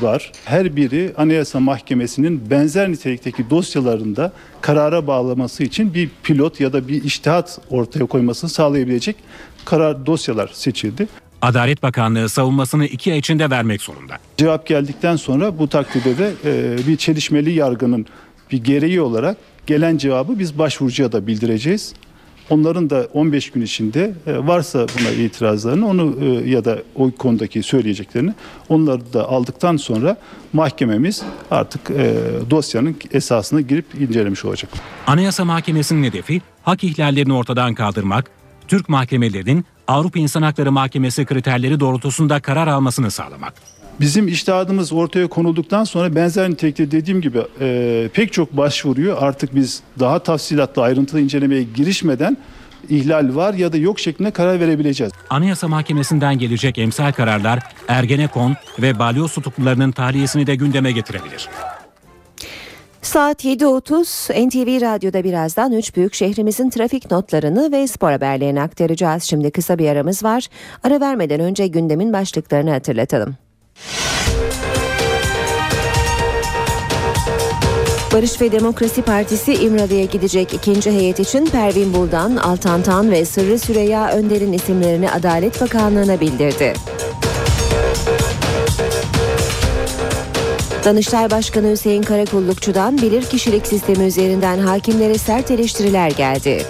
[0.00, 0.32] var.
[0.44, 7.04] Her biri Anayasa Mahkemesi'nin benzer nitelikteki dosyalarında karara bağlaması için bir pilot ya da bir
[7.04, 9.16] iştihat ortaya koymasını sağlayabilecek
[9.64, 11.08] karar dosyalar seçildi.
[11.42, 14.18] Adalet Bakanlığı savunmasını iki ay içinde vermek zorunda.
[14.36, 18.06] Cevap geldikten sonra bu takdirde de e, bir çelişmeli yargının
[18.52, 21.94] bir gereği olarak gelen cevabı biz başvurucuya da bildireceğiz.
[22.50, 27.62] Onların da 15 gün içinde e, varsa buna itirazlarını onu e, ya da o konudaki
[27.62, 28.34] söyleyeceklerini
[28.68, 30.16] onları da aldıktan sonra
[30.52, 32.14] mahkememiz artık e,
[32.50, 34.70] dosyanın esasına girip incelemiş olacak.
[35.06, 38.30] Anayasa Mahkemesi'nin hedefi hak ihlallerini ortadan kaldırmak,
[38.68, 43.54] Türk mahkemelerinin Avrupa İnsan Hakları Mahkemesi kriterleri doğrultusunda karar almasını sağlamak.
[44.00, 49.82] Bizim iştihadımız ortaya konulduktan sonra benzer nitelikte dediğim gibi e, pek çok başvuruyu artık biz
[49.98, 52.36] daha tafsilatlı ayrıntılı incelemeye girişmeden
[52.88, 55.12] ihlal var ya da yok şeklinde karar verebileceğiz.
[55.30, 57.58] Anayasa Mahkemesi'nden gelecek emsal kararlar
[57.88, 61.48] Ergenekon ve balyoz tutuklularının tahliyesini de gündeme getirebilir.
[63.02, 69.22] Saat 7.30 NTV Radyo'da birazdan üç büyük şehrimizin trafik notlarını ve spor haberlerini aktaracağız.
[69.22, 70.46] Şimdi kısa bir aramız var.
[70.82, 73.49] Ara vermeden önce gündemin başlıklarını hatırlatalım.
[78.12, 83.58] Barış ve Demokrasi Partisi İmralı'ya gidecek ikinci heyet için Pervin Buldan, Altan Tan ve Sırrı
[83.58, 86.74] Süreyya Önder'in isimlerini Adalet Bakanlığı'na bildirdi.
[90.84, 96.66] Danıştay Başkanı Hüseyin Karakullukçu'dan bilirkişilik sistemi üzerinden hakimlere sert eleştiriler geldi.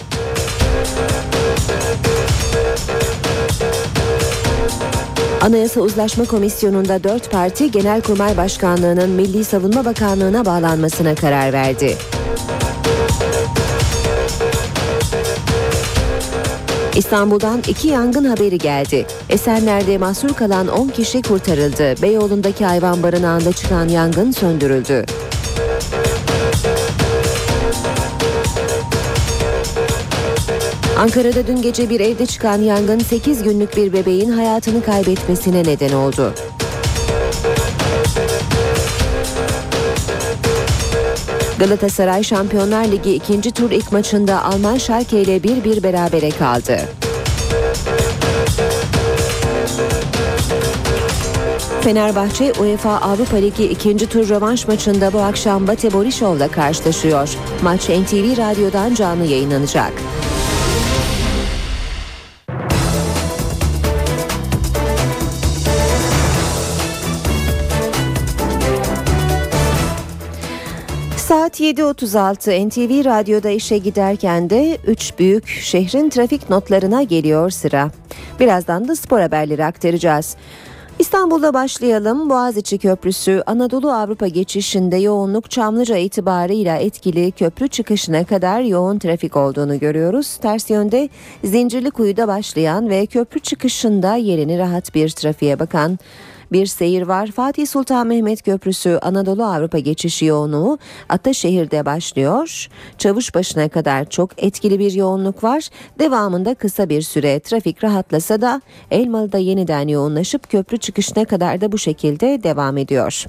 [5.41, 11.97] Anayasa Uzlaşma Komisyonu'nda dört parti Genelkurmay Başkanlığı'nın Milli Savunma Bakanlığı'na bağlanmasına karar verdi.
[16.97, 19.07] İstanbul'dan iki yangın haberi geldi.
[19.29, 22.03] Esenler'de mahsur kalan 10 kişi kurtarıldı.
[22.03, 25.05] Beyoğlu'ndaki hayvan barınağında çıkan yangın söndürüldü.
[31.01, 36.35] Ankara'da dün gece bir evde çıkan yangın 8 günlük bir bebeğin hayatını kaybetmesine neden oldu.
[41.59, 46.79] Galatasaray Şampiyonlar Ligi ikinci tur ilk maçında Alman Schalke ile 1-1 berabere kaldı.
[51.81, 57.29] Fenerbahçe UEFA Avrupa Ligi ikinci tur rövanş maçında bu akşam Bate Borisov'la karşılaşıyor.
[57.63, 59.93] Maç NTV Radyo'dan canlı yayınlanacak.
[71.51, 77.91] Saat 7.36 NTV Radyo'da işe giderken de 3 büyük şehrin trafik notlarına geliyor sıra.
[78.41, 80.37] Birazdan da spor haberleri aktaracağız.
[80.99, 82.31] İstanbul'da başlayalım.
[82.31, 89.79] Boğaziçi Köprüsü Anadolu Avrupa geçişinde yoğunluk Çamlıca itibarıyla etkili köprü çıkışına kadar yoğun trafik olduğunu
[89.79, 90.37] görüyoruz.
[90.37, 91.09] Ters yönde
[91.45, 95.99] Zincirlikuyu'da başlayan ve köprü çıkışında yerini rahat bir trafiğe bakan
[96.53, 97.27] bir seyir var.
[97.27, 102.69] Fatih Sultan Mehmet Köprüsü Anadolu Avrupa geçişi yoğunluğu Ataşehir'de başlıyor.
[102.99, 105.69] Çavuşbaşı'na kadar çok etkili bir yoğunluk var.
[105.99, 111.79] Devamında kısa bir süre trafik rahatlasa da Elmalı'da yeniden yoğunlaşıp köprü çıkışına kadar da bu
[111.79, 113.27] şekilde devam ediyor.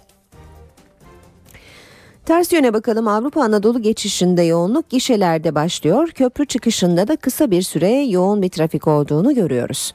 [2.26, 6.10] Ters yöne bakalım Avrupa Anadolu geçişinde yoğunluk gişelerde başlıyor.
[6.10, 9.94] Köprü çıkışında da kısa bir süre yoğun bir trafik olduğunu görüyoruz.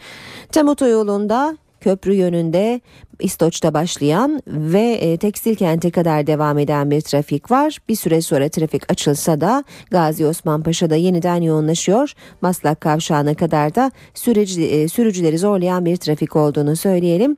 [0.52, 2.80] Tem otoyolunda köprü yönünde
[3.20, 7.78] İstoç'ta başlayan ve e, tekstil kente kadar devam eden bir trafik var.
[7.88, 12.12] Bir süre sonra trafik açılsa da Gazi Osman Paşa'da yeniden yoğunlaşıyor.
[12.40, 17.36] Maslak kavşağına kadar da sürücü, e, sürücüleri zorlayan bir trafik olduğunu söyleyelim.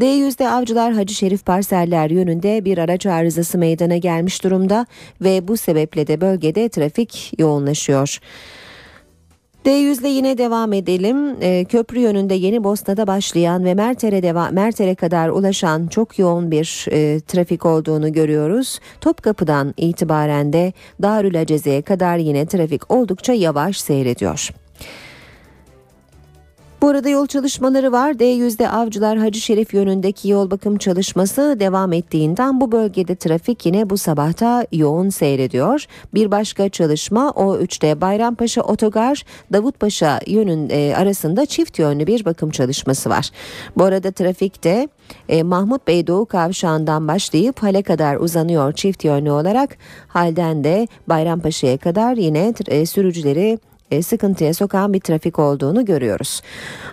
[0.00, 4.86] D100'de Avcılar Hacı Şerif parseller yönünde bir araç arızası meydana gelmiş durumda
[5.20, 8.18] ve bu sebeple de bölgede trafik yoğunlaşıyor.
[9.64, 11.36] D100 ile yine devam edelim.
[11.40, 16.86] E, köprü yönünde Yeni Bosna'da başlayan ve Merter'e deva Merter'e kadar ulaşan çok yoğun bir
[16.90, 18.80] e, trafik olduğunu görüyoruz.
[19.00, 24.50] Topkapı'dan itibaren de Darül Aceze'ye kadar yine trafik oldukça yavaş seyrediyor.
[26.82, 28.12] Bu arada yol çalışmaları var.
[28.12, 33.96] D100'de Avcılar Hacı Şerif yönündeki yol bakım çalışması devam ettiğinden bu bölgede trafik yine bu
[33.96, 35.84] sabahta yoğun seyrediyor.
[36.14, 43.10] Bir başka çalışma O3'te Bayrampaşa Otogar Davutpaşa yönün e, arasında çift yönlü bir bakım çalışması
[43.10, 43.30] var.
[43.76, 44.88] Bu arada trafikte
[45.28, 49.76] e, Mahmut Bey Doğu Kavşağı'ndan başlayıp hale kadar uzanıyor çift yönlü olarak.
[50.08, 53.58] Halden de Bayrampaşa'ya kadar yine e, sürücüleri
[54.02, 56.40] sıkıntıya sokan bir trafik olduğunu görüyoruz.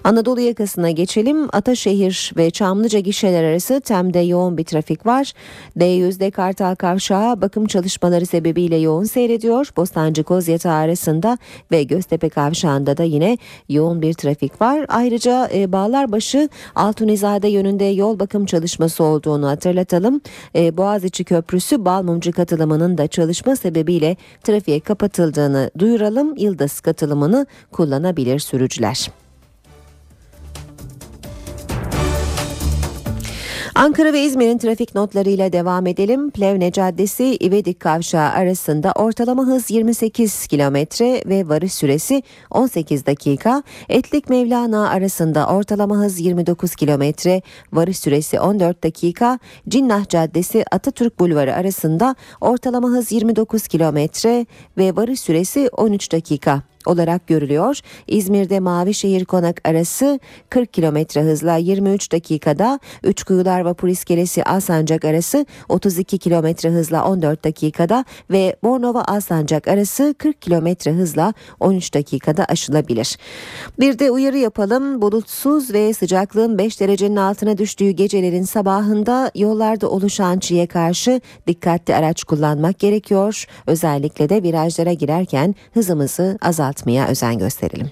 [0.04, 1.48] Anadolu yakasına geçelim.
[1.54, 5.34] Ataşehir ve Çamlıca gişeler arası Tem'de yoğun bir trafik var.
[5.78, 9.70] D100'de Kartal Kavşağı bakım çalışmaları sebebiyle yoğun seyrediyor.
[9.78, 11.38] Bostancı Kozyatağı arasında
[11.72, 13.38] ve Göztepe Kavşağı'nda da yine
[13.70, 14.86] yoğun bir trafik var.
[14.90, 20.22] Ayrıca e, Bağlarbaşı Altunizade yönünde yol bakım çalışması olduğunu hatırlatalım.
[20.56, 26.38] E, Boğaziçi Köprüsü Balmumcu katılımının da çalışma sebebiyle trafiğe kapatıldığını duyuralım.
[26.38, 29.10] Yıldız katılımını kullanabilir sürücüler.
[33.78, 36.32] Ankara ve İzmir'in trafik notlarıyla devam edelim.
[36.32, 43.64] Plevne Caddesi İvedik Kavşağı arasında ortalama hız 28 kilometre ve varış süresi 18 dakika.
[43.90, 47.42] Etlik Mevlana arasında ortalama hız 29 kilometre,
[47.74, 49.40] varış süresi 14 dakika.
[49.70, 54.46] Cinnah Caddesi Atatürk Bulvarı arasında ortalama hız 29 kilometre
[54.78, 57.80] ve varış süresi 13 dakika olarak görülüyor.
[58.08, 60.20] İzmir'de Mavişehir Konak arası
[60.50, 68.06] 40 kilometre hızla 23 dakikada, Üçkuyular Vapur İskelesi Alsancak arası 32 kilometre hızla 14 dakikada
[68.32, 73.18] ve Bornova Alsancak arası 40 kilometre hızla 13 dakikada aşılabilir.
[73.80, 75.02] Bir de uyarı yapalım.
[75.02, 82.24] Bulutsuz ve sıcaklığın 5 derecenin altına düştüğü gecelerin sabahında yollarda oluşan çiğe karşı dikkatli araç
[82.24, 83.46] kullanmak gerekiyor.
[83.68, 87.92] Özellikle de virajlara girerken hızımızı azalt azaltmaya özen gösterelim.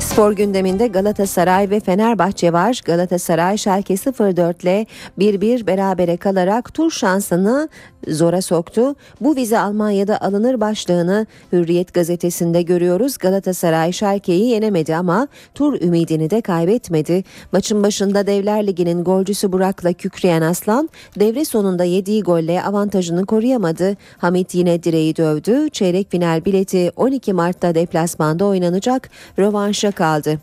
[0.00, 2.80] Spor gündeminde Galatasaray ve Fenerbahçe var.
[2.84, 4.86] Galatasaray Schalke 04 ile
[5.18, 7.68] 1-1 berabere kalarak tur şansını
[8.08, 8.94] zora soktu.
[9.20, 13.18] Bu vize Almanya'da alınır başlığını Hürriyet gazetesinde görüyoruz.
[13.18, 17.24] Galatasaray Schalke'yi yenemedi ama tur ümidini de kaybetmedi.
[17.52, 23.96] Maçın başında Devler Ligi'nin golcüsü Burak'la kükreyen Aslan devre sonunda yediği golle avantajını koruyamadı.
[24.18, 25.70] Hamit yine direği dövdü.
[25.70, 29.10] Çeyrek final bileti 12 Mart'ta deplasmanda oynanacak.
[29.38, 30.38] Rövanşa kaldı.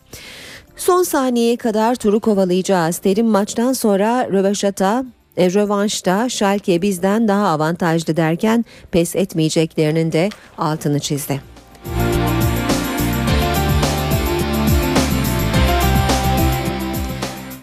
[0.77, 2.97] Son saniyeye kadar turu kovalayacağız.
[2.97, 5.05] Terim maçtan sonra röveşata
[5.37, 11.41] e, rövanşta Schalke bizden daha avantajlı derken pes etmeyeceklerinin de altını çizdi.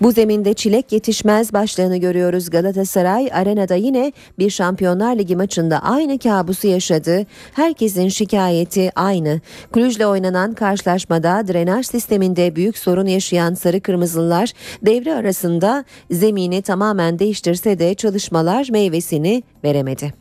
[0.04, 2.50] Bu zeminde çilek yetişmez başlığını görüyoruz.
[2.50, 7.26] Galatasaray arenada yine bir Şampiyonlar Ligi maçında aynı kabusu yaşadı.
[7.52, 9.40] Herkesin şikayeti aynı.
[9.72, 17.78] Kulüc'le oynanan karşılaşmada drenaj sisteminde büyük sorun yaşayan sarı kırmızılar devre arasında zemini tamamen değiştirse
[17.78, 20.14] de çalışmalar meyvesini veremedi.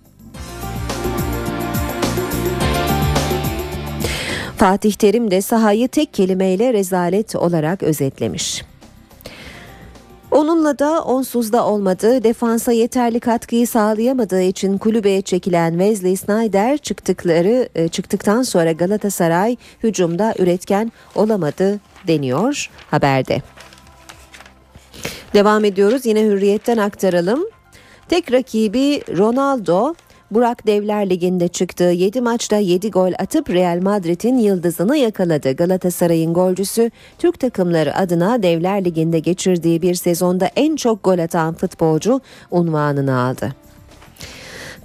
[4.58, 8.73] Fatih Terim de sahayı tek kelimeyle rezalet olarak özetlemiş.
[10.34, 12.24] Onunla da onsuz da olmadı.
[12.24, 20.34] Defansa yeterli katkıyı sağlayamadığı için kulübeye çekilen Wesley Snyder çıktıkları e, çıktıktan sonra Galatasaray hücumda
[20.40, 23.42] üretken olamadı deniyor haberde.
[25.34, 27.44] Devam ediyoruz yine hürriyetten aktaralım.
[28.10, 29.94] Tek rakibi Ronaldo
[30.34, 35.52] Burak Devler Ligi'nde çıktığı 7 maçta 7 gol atıp Real Madrid'in yıldızını yakaladı.
[35.52, 42.22] Galatasaray'ın golcüsü Türk takımları adına Devler Ligi'nde geçirdiği bir sezonda en çok gol atan futbolcu
[42.52, 43.54] unvanını aldı.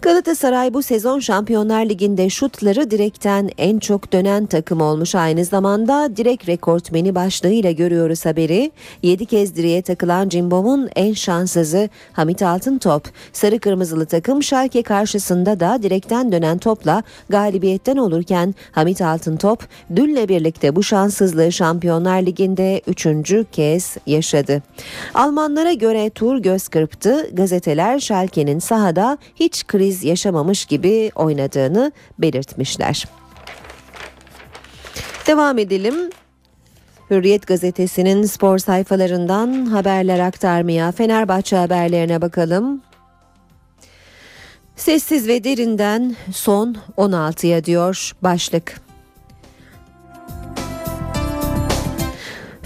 [0.03, 5.15] Galatasaray bu sezon Şampiyonlar Ligi'nde şutları direkten en çok dönen takım olmuş.
[5.15, 8.71] Aynı zamanda direk rekortmeni başlığıyla görüyoruz haberi.
[9.03, 13.09] 7 kez direğe takılan Cimbom'un en şanssızı Hamit Altıntop.
[13.33, 20.77] Sarı kırmızılı takım Şalke karşısında da direkten dönen topla galibiyetten olurken Hamit Altıntop dünle birlikte
[20.77, 23.07] bu şanssızlığı Şampiyonlar Ligi'nde 3.
[23.53, 24.63] kez yaşadı.
[25.15, 27.31] Almanlara göre tur göz kırptı.
[27.33, 33.05] Gazeteler Şalke'nin sahada hiç kriz kriz yaşamamış gibi oynadığını belirtmişler.
[35.27, 35.94] Devam edelim.
[37.11, 42.83] Hürriyet gazetesinin spor sayfalarından haberler aktarmaya Fenerbahçe haberlerine bakalım.
[44.77, 48.88] Sessiz ve derinden son 16'ya diyor başlık.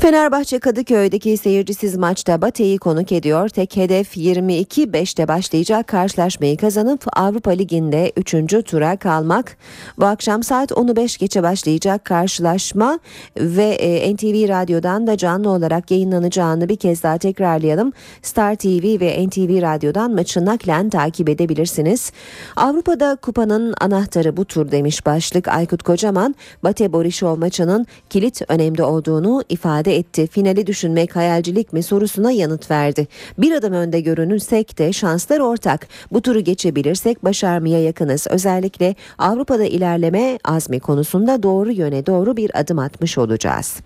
[0.02, 3.48] Fenerbahçe Kadıköy'deki seyircisiz maçta Bate'yi konuk ediyor.
[3.48, 8.30] Tek hedef 22-5'te başlayacak karşılaşmayı kazanıp Avrupa Ligi'nde 3.
[8.64, 9.56] tura kalmak.
[9.98, 12.98] Bu akşam saat 10'u 5 geçe başlayacak karşılaşma
[13.36, 17.92] ve e, NTV Radyo'dan da canlı olarak yayınlanacağını bir kez daha tekrarlayalım.
[18.22, 22.12] Star TV ve NTV Radyo'dan maçı naklen takip edebilirsiniz.
[22.56, 26.34] Avrupa'da kupanın anahtarı bu tur demiş başlık Aykut Kocaman.
[26.64, 30.26] Bate Borisov maçının kilit önemli olduğunu ifade etti.
[30.26, 33.08] Finali düşünmek hayalcilik mi sorusuna yanıt verdi.
[33.38, 35.88] Bir adım önde görünürsek de şanslar ortak.
[36.12, 38.26] Bu turu geçebilirsek başarmaya yakınız.
[38.30, 43.76] Özellikle Avrupa'da ilerleme azmi konusunda doğru yöne doğru bir adım atmış olacağız.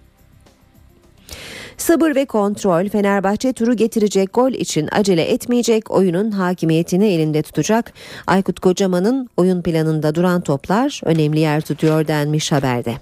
[1.76, 7.92] Sabır ve kontrol Fenerbahçe turu getirecek gol için acele etmeyecek, oyunun hakimiyetini elinde tutacak.
[8.26, 12.94] Aykut Kocaman'ın oyun planında duran toplar önemli yer tutuyor denmiş haberde.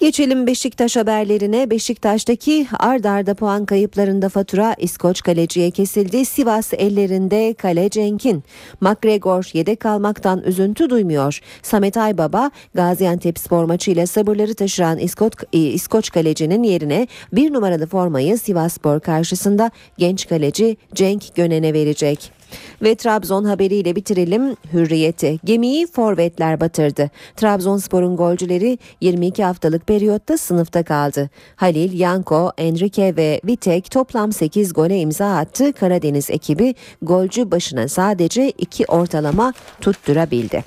[0.00, 1.70] Geçelim Beşiktaş haberlerine.
[1.70, 6.24] Beşiktaş'taki ard arda puan kayıplarında fatura İskoç kaleciye kesildi.
[6.24, 8.44] Sivas ellerinde kale Cenk'in.
[8.80, 11.40] McGregor yedek kalmaktan üzüntü duymuyor.
[11.62, 18.72] Samet Aybaba Gaziantep spor maçıyla sabırları taşıran İskoç, İskoç kalecinin yerine bir numaralı formayı Sivas
[18.72, 22.39] Spor karşısında genç kaleci Cenk Gönen'e verecek.
[22.82, 25.38] Ve Trabzon haberiyle bitirelim hürriyeti.
[25.44, 27.10] Gemiyi forvetler batırdı.
[27.36, 31.30] Trabzonspor'un golcüleri 22 haftalık periyotta sınıfta kaldı.
[31.56, 35.72] Halil, Yanko, Enrique ve Vitek toplam 8 gole imza attı.
[35.72, 40.64] Karadeniz ekibi golcü başına sadece 2 ortalama tutturabildi.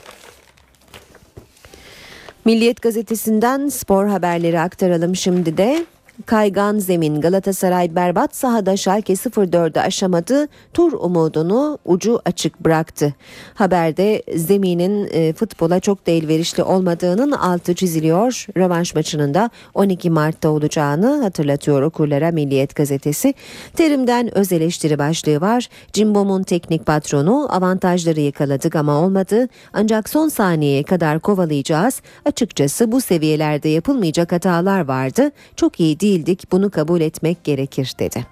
[2.45, 5.85] Milliyet gazetesinden spor haberleri aktaralım şimdi de.
[6.25, 10.47] Kaygan zemin Galatasaray berbat sahada Schalke 04'ü aşamadı.
[10.73, 13.13] Tur umudunu ucu açık bıraktı.
[13.53, 18.45] Haberde zeminin e, futbola çok da elverişli olmadığının altı çiziliyor.
[18.57, 23.33] Rövanş maçının da 12 Mart'ta olacağını hatırlatıyor okurlara Milliyet gazetesi.
[23.75, 25.69] Terim'den öz eleştiri başlığı var.
[25.93, 29.47] Cimbom'un teknik patronu avantajları yakaladık ama olmadı.
[29.73, 32.01] Ancak son saniyeye kadar kovalayacağız.
[32.25, 35.31] Açıkçası bu seviyelerde yapılmayacak hatalar vardı.
[35.55, 38.25] Çok iyi değildik bunu kabul etmek gerekir dedi.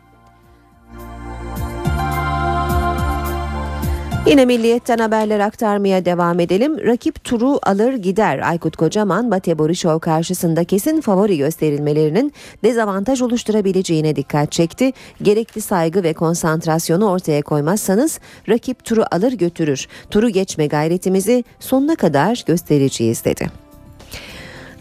[4.28, 6.78] Yine milliyetten haberler aktarmaya devam edelim.
[6.86, 8.50] Rakip turu alır gider.
[8.50, 14.92] Aykut Kocaman, Bate Borisov karşısında kesin favori gösterilmelerinin dezavantaj oluşturabileceğine dikkat çekti.
[15.22, 18.20] Gerekli saygı ve konsantrasyonu ortaya koymazsanız
[18.50, 19.88] rakip turu alır götürür.
[20.10, 23.71] Turu geçme gayretimizi sonuna kadar göstereceğiz dedi.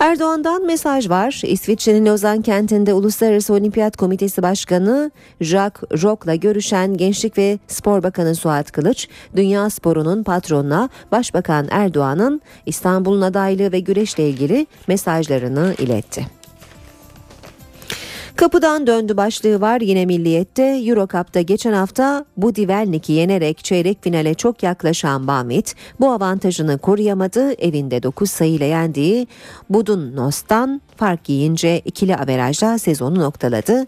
[0.00, 1.40] Erdoğan'dan mesaj var.
[1.44, 8.72] İsviçre'nin Lozan kentinde Uluslararası Olimpiyat Komitesi Başkanı Jacques Rock'la görüşen Gençlik ve Spor Bakanı Suat
[8.72, 16.39] Kılıç, dünya sporunun patronuna Başbakan Erdoğan'ın İstanbul'un adaylığı ve güreşle ilgili mesajlarını iletti.
[18.40, 20.62] Kapıdan döndü başlığı var yine milliyette.
[20.62, 27.52] Eurocup'ta geçen hafta Budivelnik'i yenerek çeyrek finale çok yaklaşan Bamit bu avantajını koruyamadı.
[27.52, 29.26] Evinde 9 sayıyla yendiği
[29.70, 33.86] Budun Nost'tan fark yiyince ikili averajla sezonu noktaladı.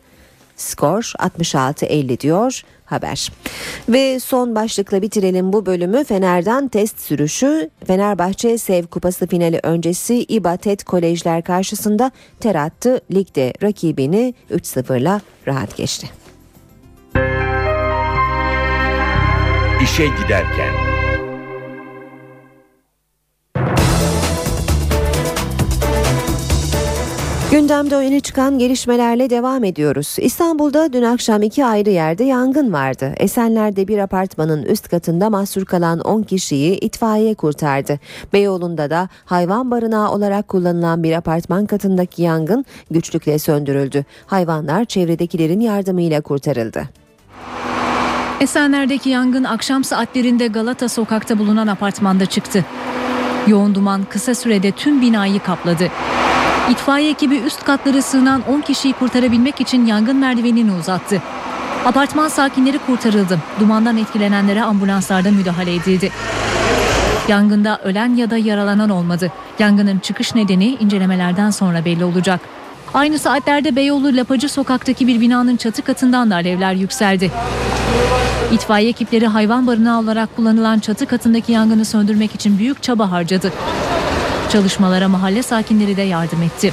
[0.57, 3.33] Skor 66-50 diyor haber.
[3.89, 6.05] Ve son başlıkla bitirelim bu bölümü.
[6.05, 7.71] Fener'den test sürüşü.
[7.87, 13.01] Fenerbahçe Sev Kupası finali öncesi İBA TED Kolejler karşısında ter attı.
[13.15, 16.11] Ligde rakibini 3-0'la rahat geçti.
[19.83, 20.92] İşe giderken
[27.53, 30.17] Gündemde öne çıkan gelişmelerle devam ediyoruz.
[30.19, 33.15] İstanbul'da dün akşam iki ayrı yerde yangın vardı.
[33.17, 37.99] Esenler'de bir apartmanın üst katında mahsur kalan 10 kişiyi itfaiye kurtardı.
[38.33, 44.05] Beyoğlu'nda da hayvan barınağı olarak kullanılan bir apartman katındaki yangın güçlükle söndürüldü.
[44.27, 46.89] Hayvanlar çevredekilerin yardımıyla kurtarıldı.
[48.41, 52.65] Esenler'deki yangın akşam saatlerinde Galata sokakta bulunan apartmanda çıktı.
[53.47, 55.89] Yoğun duman kısa sürede tüm binayı kapladı.
[56.71, 61.23] İtfaiye ekibi üst katları sığınan 10 kişiyi kurtarabilmek için yangın merdivenini uzattı.
[61.87, 63.39] Apartman sakinleri kurtarıldı.
[63.61, 66.11] Dumandan etkilenenlere ambulanslarda müdahale edildi.
[67.29, 69.33] Yangında ölen ya da yaralanan olmadı.
[69.59, 72.41] Yangının çıkış nedeni incelemelerden sonra belli olacak.
[72.95, 77.31] Aynı saatlerde Beyoğlu Lapacı sokaktaki bir binanın çatı katından da alevler yükseldi.
[78.53, 83.53] İtfaiye ekipleri hayvan barınağı olarak kullanılan çatı katındaki yangını söndürmek için büyük çaba harcadı.
[84.53, 86.73] Çalışmalara mahalle sakinleri de yardım etti.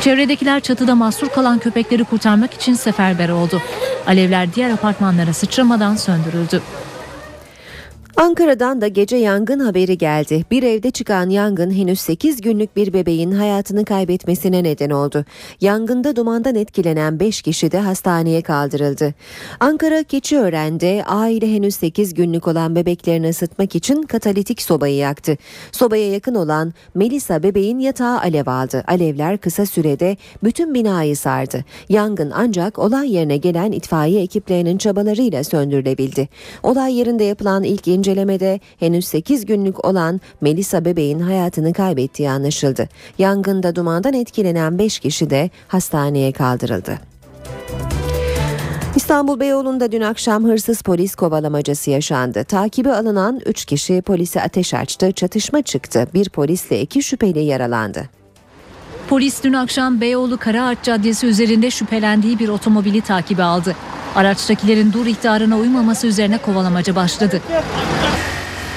[0.00, 3.62] Çevredekiler çatıda mahsur kalan köpekleri kurtarmak için seferber oldu.
[4.06, 6.62] Alevler diğer apartmanlara sıçramadan söndürüldü.
[8.16, 10.44] Ankara'dan da gece yangın haberi geldi.
[10.50, 15.24] Bir evde çıkan yangın henüz 8 günlük bir bebeğin hayatını kaybetmesine neden oldu.
[15.60, 19.14] Yangında dumandan etkilenen 5 kişi de hastaneye kaldırıldı.
[19.60, 25.36] Ankara Keçiören'de aile henüz 8 günlük olan bebeklerini ısıtmak için katalitik sobayı yaktı.
[25.72, 28.84] Sobaya yakın olan Melisa bebeğin yatağı alev aldı.
[28.86, 31.64] Alevler kısa sürede bütün binayı sardı.
[31.88, 36.28] Yangın ancak olay yerine gelen itfaiye ekiplerinin çabalarıyla söndürülebildi.
[36.62, 42.88] Olay yerinde yapılan ilk incelemede henüz 8 günlük olan Melisa bebeğin hayatını kaybettiği anlaşıldı.
[43.18, 46.98] Yangında dumandan etkilenen 5 kişi de hastaneye kaldırıldı.
[48.96, 52.44] İstanbul Beyoğlu'nda dün akşam hırsız polis kovalamacası yaşandı.
[52.44, 56.06] Takibi alınan 3 kişi polise ateş açtı, çatışma çıktı.
[56.14, 58.23] Bir polisle iki şüpheli yaralandı.
[59.08, 63.76] Polis dün akşam Beyoğlu Karaağaç Caddesi üzerinde şüphelendiği bir otomobili takibi aldı.
[64.14, 67.40] Araçtakilerin dur ihtarına uymaması üzerine kovalamaca başladı.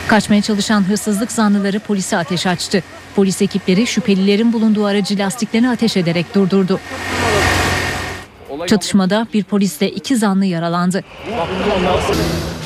[0.08, 2.84] Kaçmaya çalışan hırsızlık zanlıları polise ateş açtı.
[3.16, 6.80] Polis ekipleri şüphelilerin bulunduğu aracı lastiklerini ateş ederek durdurdu.
[8.68, 11.04] Çatışmada bir polisle iki zanlı yaralandı.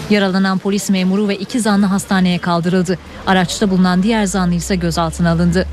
[0.10, 3.00] Yaralanan polis memuru ve iki zanlı hastaneye kaldırıldı.
[3.28, 5.68] Araçta bulunan diğer zanlı ise gözaltına alındı.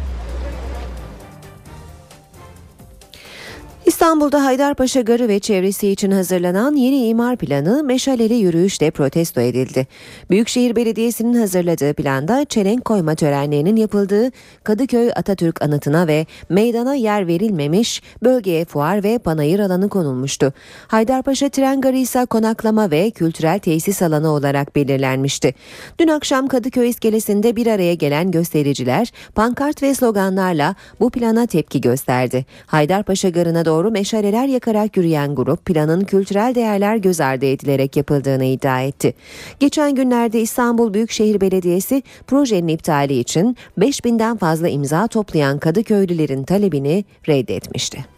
[3.89, 9.87] İstanbul'da Haydarpaşa Garı ve çevresi için hazırlanan yeni imar planı meşaleli yürüyüşle protesto edildi.
[10.31, 14.31] Büyükşehir Belediyesi'nin hazırladığı planda çelenk koyma törenlerinin yapıldığı
[14.65, 20.53] Kadıköy Atatürk anıtına ve meydana yer verilmemiş bölgeye fuar ve panayır alanı konulmuştu.
[20.89, 25.55] Haydarpaşa Tren Garı ise konaklama ve kültürel tesis alanı olarak belirlenmişti.
[25.99, 32.47] Dün akşam Kadıköy iskelesinde bir araya gelen göstericiler pankart ve sloganlarla bu plana tepki gösterdi.
[32.67, 38.83] Haydarpaşa Garı'na doğru meşaleler yakarak yürüyen grup planın kültürel değerler göz ardı edilerek yapıldığını iddia
[38.83, 39.15] etti.
[39.61, 48.18] Geçen günlerde İstanbul Büyükşehir Belediyesi projenin iptali için 5000'den fazla imza toplayan Kadıköylülerin talebini reddetmişti.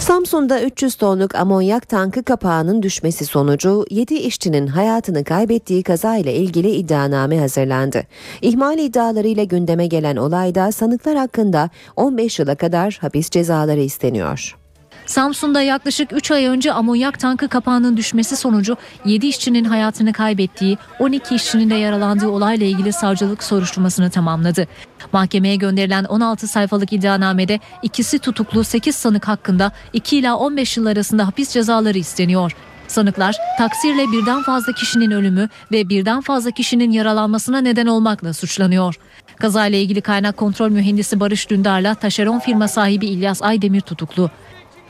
[0.00, 6.70] Samsun'da 300 tonluk amonyak tankı kapağının düşmesi sonucu 7 işçinin hayatını kaybettiği kaza ile ilgili
[6.70, 8.02] iddianame hazırlandı.
[8.42, 14.59] İhmal iddialarıyla gündeme gelen olayda sanıklar hakkında 15 yıla kadar hapis cezaları isteniyor.
[15.10, 21.34] Samsun'da yaklaşık 3 ay önce amonyak tankı kapağının düşmesi sonucu 7 işçinin hayatını kaybettiği, 12
[21.34, 24.66] işçinin de yaralandığı olayla ilgili savcılık soruşturmasını tamamladı.
[25.12, 31.26] Mahkemeye gönderilen 16 sayfalık iddianamede ikisi tutuklu 8 sanık hakkında 2 ila 15 yıl arasında
[31.26, 32.52] hapis cezaları isteniyor.
[32.88, 38.94] Sanıklar taksirle birden fazla kişinin ölümü ve birden fazla kişinin yaralanmasına neden olmakla suçlanıyor.
[39.36, 44.30] Kazayla ilgili kaynak kontrol mühendisi Barış Dündar'la taşeron firma sahibi İlyas Aydemir tutuklu.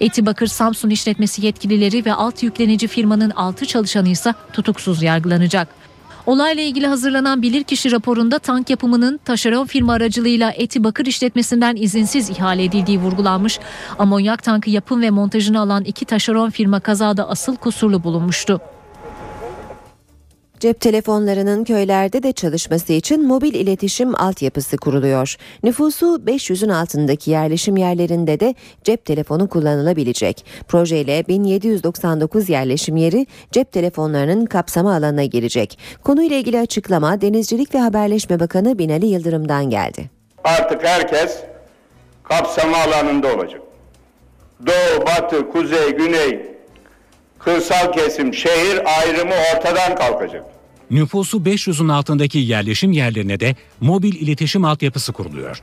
[0.01, 5.69] Etibakır Samsun işletmesi yetkilileri ve alt yüklenici firmanın 6 çalışanı ise tutuksuz yargılanacak.
[6.27, 13.01] Olayla ilgili hazırlanan bilirkişi raporunda tank yapımının taşeron firma aracılığıyla Etibakır işletmesinden izinsiz ihale edildiği
[13.01, 13.59] vurgulanmış.
[13.99, 18.61] Amonyak tankı yapım ve montajını alan iki taşeron firma kazada asıl kusurlu bulunmuştu.
[20.61, 25.37] Cep telefonlarının köylerde de çalışması için mobil iletişim altyapısı kuruluyor.
[25.63, 28.55] Nüfusu 500'ün altındaki yerleşim yerlerinde de
[28.85, 30.45] cep telefonu kullanılabilecek.
[30.69, 35.79] Projeyle 1799 yerleşim yeri cep telefonlarının kapsama alanına girecek.
[36.05, 40.11] Konuyla ilgili açıklama Denizcilik ve Haberleşme Bakanı Binali Yıldırım'dan geldi.
[40.45, 41.39] Artık herkes
[42.23, 43.61] kapsama alanında olacak.
[44.67, 46.60] Doğu, batı, kuzey, güney,
[47.45, 50.45] kırsal kesim, şehir ayrımı ortadan kalkacak.
[50.91, 55.63] Nüfusu 500'ün altındaki yerleşim yerlerine de mobil iletişim altyapısı kuruluyor.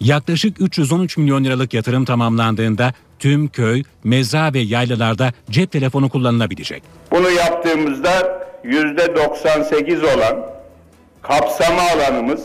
[0.00, 6.82] Yaklaşık 313 milyon liralık yatırım tamamlandığında tüm köy, mezra ve yaylalarda cep telefonu kullanılabilecek.
[7.10, 10.46] Bunu yaptığımızda yüzde 98 olan
[11.22, 12.42] kapsama alanımız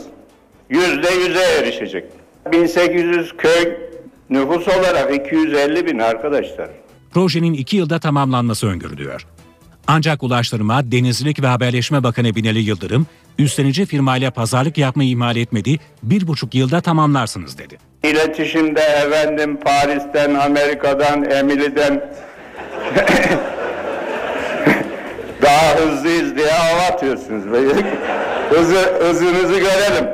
[0.69, 2.05] yüzde yüze erişecek.
[2.51, 3.77] 1800 köy
[4.29, 6.69] nüfus olarak 250 bin arkadaşlar.
[7.15, 9.25] Projenin 2 yılda tamamlanması öngörülüyor.
[9.87, 13.07] Ancak Ulaştırma, Denizcilik ve Haberleşme Bakanı Binali Yıldırım,
[13.39, 17.77] üstlenici firmayla pazarlık yapmayı ihmal etmedi, bir buçuk yılda tamamlarsınız dedi.
[18.03, 21.93] İletişimde efendim Paris'ten, Amerika'dan, Emili'den
[25.41, 27.43] daha hızlıyız diye hava atıyorsunuz.
[28.49, 30.05] Hızı, hızınızı görelim.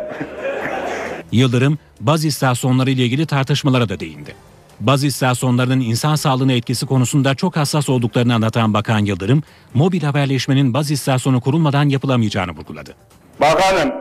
[1.31, 4.35] Yıldırım, baz istasyonları ile ilgili tartışmalara da değindi.
[4.81, 10.91] Baz istasyonlarının insan sağlığına etkisi konusunda çok hassas olduklarını anlatan Bakan Yıldırım, mobil haberleşmenin baz
[10.91, 12.95] istasyonu kurulmadan yapılamayacağını vurguladı.
[13.41, 13.91] Bakanım,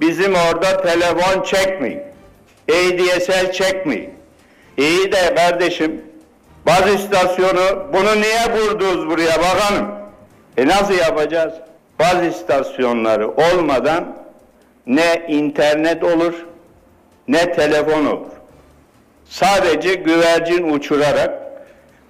[0.00, 2.00] bizim orada telefon çekmeyin.
[2.70, 4.10] ADSL çekmeyin.
[4.78, 6.02] İyi de kardeşim,
[6.66, 9.86] baz istasyonu bunu niye kurdunuz buraya bakanım?
[10.56, 11.54] E nasıl yapacağız?
[12.00, 14.16] Baz istasyonları olmadan
[14.86, 16.34] ne internet olur
[17.28, 18.35] ne telefon olur.
[19.28, 21.34] Sadece güvercin uçurarak,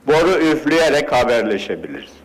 [0.07, 2.16] boru üfleyerek haberleşebiliriz.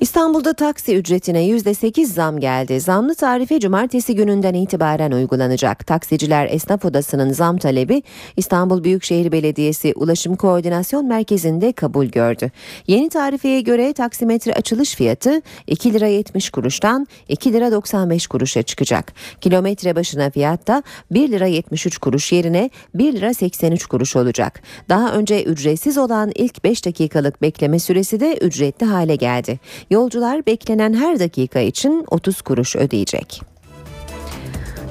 [0.00, 2.80] İstanbul'da taksi ücretine %8 zam geldi.
[2.80, 5.86] Zamlı tarife cumartesi gününden itibaren uygulanacak.
[5.86, 8.02] Taksiciler Esnaf Odası'nın zam talebi
[8.36, 12.50] İstanbul Büyükşehir Belediyesi Ulaşım Koordinasyon Merkezi'nde kabul gördü.
[12.86, 19.12] Yeni tarifeye göre taksimetre açılış fiyatı 2 lira 70 kuruştan 2 lira 95 kuruşa çıkacak.
[19.40, 24.62] Kilometre başına fiyat da 1 lira 73 kuruş yerine 1 lira 83 kuruş olacak.
[24.88, 29.60] Daha önce ücretsiz olan ilk 5 dakikalık bekleme süresi de ücretli hale geldi.
[29.90, 33.42] Yolcular beklenen her dakika için 30 kuruş ödeyecek.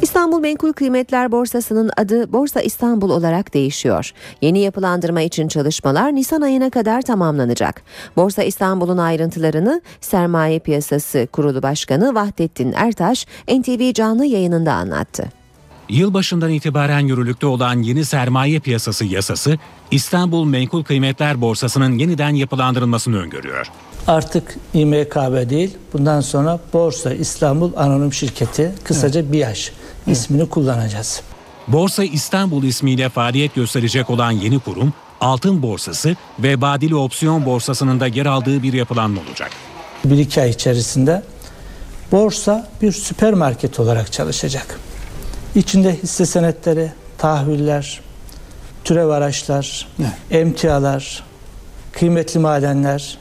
[0.02, 4.12] İstanbul Menkul Kıymetler Borsası'nın adı Borsa İstanbul olarak değişiyor.
[4.42, 7.82] Yeni yapılandırma için çalışmalar Nisan ayına kadar tamamlanacak.
[8.16, 15.39] Borsa İstanbul'un ayrıntılarını Sermaye Piyasası Kurulu Başkanı Vahdettin Ertaş NTV canlı yayınında anlattı.
[15.90, 19.58] Yılbaşından itibaren yürürlükte olan yeni sermaye piyasası yasası
[19.92, 23.68] İstanbul Menkul Kıymetler Borsası'nın yeniden yapılandırılmasını öngörüyor.
[24.08, 29.32] Artık İMKB değil, bundan sonra Borsa İstanbul Anonim Şirketi, kısaca evet.
[29.32, 29.72] BİAŞ
[30.08, 31.22] ismini kullanacağız.
[31.68, 38.08] Borsa İstanbul ismiyle faaliyet gösterecek olan yeni kurum, altın borsası ve badili opsiyon borsasının da
[38.08, 39.52] yer aldığı bir yapılanma olacak.
[40.06, 41.24] Bir iki ay içerisinde
[42.12, 44.80] borsa bir süpermarket olarak çalışacak.
[45.56, 48.02] İçinde hisse senetleri, tahviller,
[48.84, 50.12] türev araçlar, ne?
[50.32, 51.24] emtialar,
[51.92, 53.18] kıymetli madenler,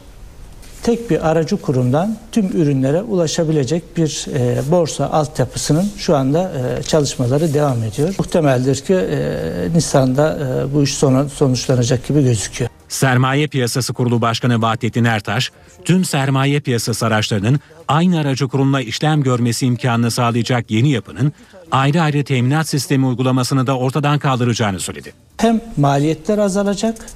[0.83, 7.55] tek bir aracı kurumdan tüm ürünlere ulaşabilecek bir e, borsa altyapısının şu anda e, çalışmaları
[7.55, 8.15] devam ediyor.
[8.19, 12.71] Muhtemeldir ki e, Nisan'da e, bu iş sonu, sonuçlanacak gibi gözüküyor.
[12.89, 15.53] Sermaye Piyasası Kurulu Başkanı Vahdettin Ertaş,
[15.85, 21.33] tüm sermaye piyasası araçlarının aynı aracı kurumla işlem görmesi imkanını sağlayacak yeni yapının
[21.71, 25.13] ayrı ayrı teminat sistemi uygulamasını da ortadan kaldıracağını söyledi.
[25.37, 27.07] Hem maliyetler azalacak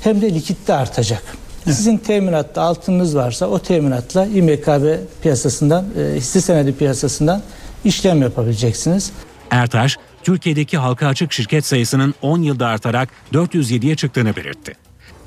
[0.00, 1.22] hem de likitte artacak.
[1.64, 7.42] Sizin teminatta altınınız varsa o teminatla İMKB piyasasından, e, hisse senedi piyasasından
[7.84, 9.12] işlem yapabileceksiniz.
[9.50, 14.85] Ertaş, Türkiye'deki halka açık şirket sayısının 10 yılda artarak 407'ye çıktığını belirtti.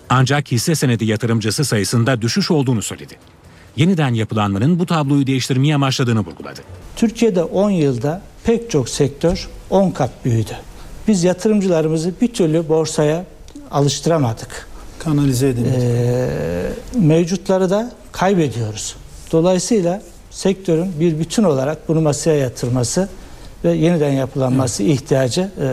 [0.10, 3.16] Ancak hisse senedi yatırımcısı sayısında düşüş olduğunu söyledi.
[3.76, 6.60] Yeniden yapılanmanın bu tabloyu değiştirmeye amaçladığını vurguladı.
[6.95, 10.53] Türkiye'de 10 yılda pek çok sektör 10 kat büyüdü.
[11.07, 13.26] Biz yatırımcılarımızı bir türlü borsaya
[13.72, 15.84] alıştıramadık kanalize edemedik.
[15.84, 16.30] Ee,
[16.99, 18.95] mevcutları da kaybediyoruz.
[19.32, 20.01] Dolayısıyla
[20.32, 23.10] sektörün bir bütün olarak bunu masaya yatırması
[23.64, 24.93] ve yeniden yapılanması evet.
[24.93, 25.68] ihtiyacı e,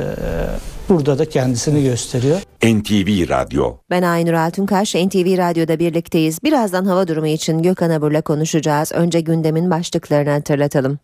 [0.89, 2.41] burada da kendisini gösteriyor.
[2.62, 3.76] NTV Radyo.
[3.91, 6.43] Ben Aynur Altunkaş, NTV Radyo'da birlikteyiz.
[6.45, 8.93] Birazdan hava durumu için Gökhan Abur'la konuşacağız.
[8.93, 10.99] Önce gündemin başlıklarını hatırlatalım.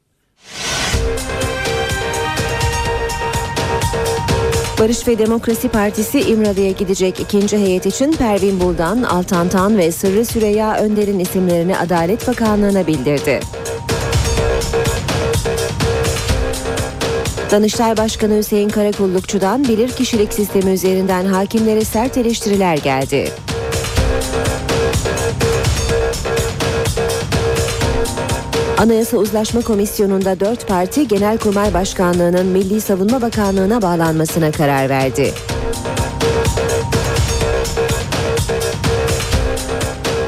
[4.79, 10.25] Barış ve Demokrasi Partisi İmralı'ya gidecek ikinci heyet için Pervin Buldan, Altan Tan ve Sırrı
[10.25, 13.41] Süreyya Önder'in isimlerini Adalet Bakanlığı'na bildirdi.
[17.53, 23.31] Danıştay Başkanı Hüseyin Karakullukçu'dan bilirkişilik sistemi üzerinden hakimlere sert eleştiriler geldi.
[28.79, 35.33] Anayasa Uzlaşma Komisyonu'nda dört parti Genelkurmay Başkanlığı'nın Milli Savunma Bakanlığı'na bağlanmasına karar verdi.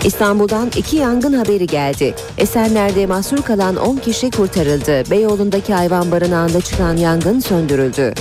[0.05, 2.15] İstanbul'dan iki yangın haberi geldi.
[2.39, 5.11] Esenler'de mahsur kalan 10 kişi kurtarıldı.
[5.11, 8.15] Beyoğlu'ndaki hayvan barınağında çıkan yangın söndürüldü.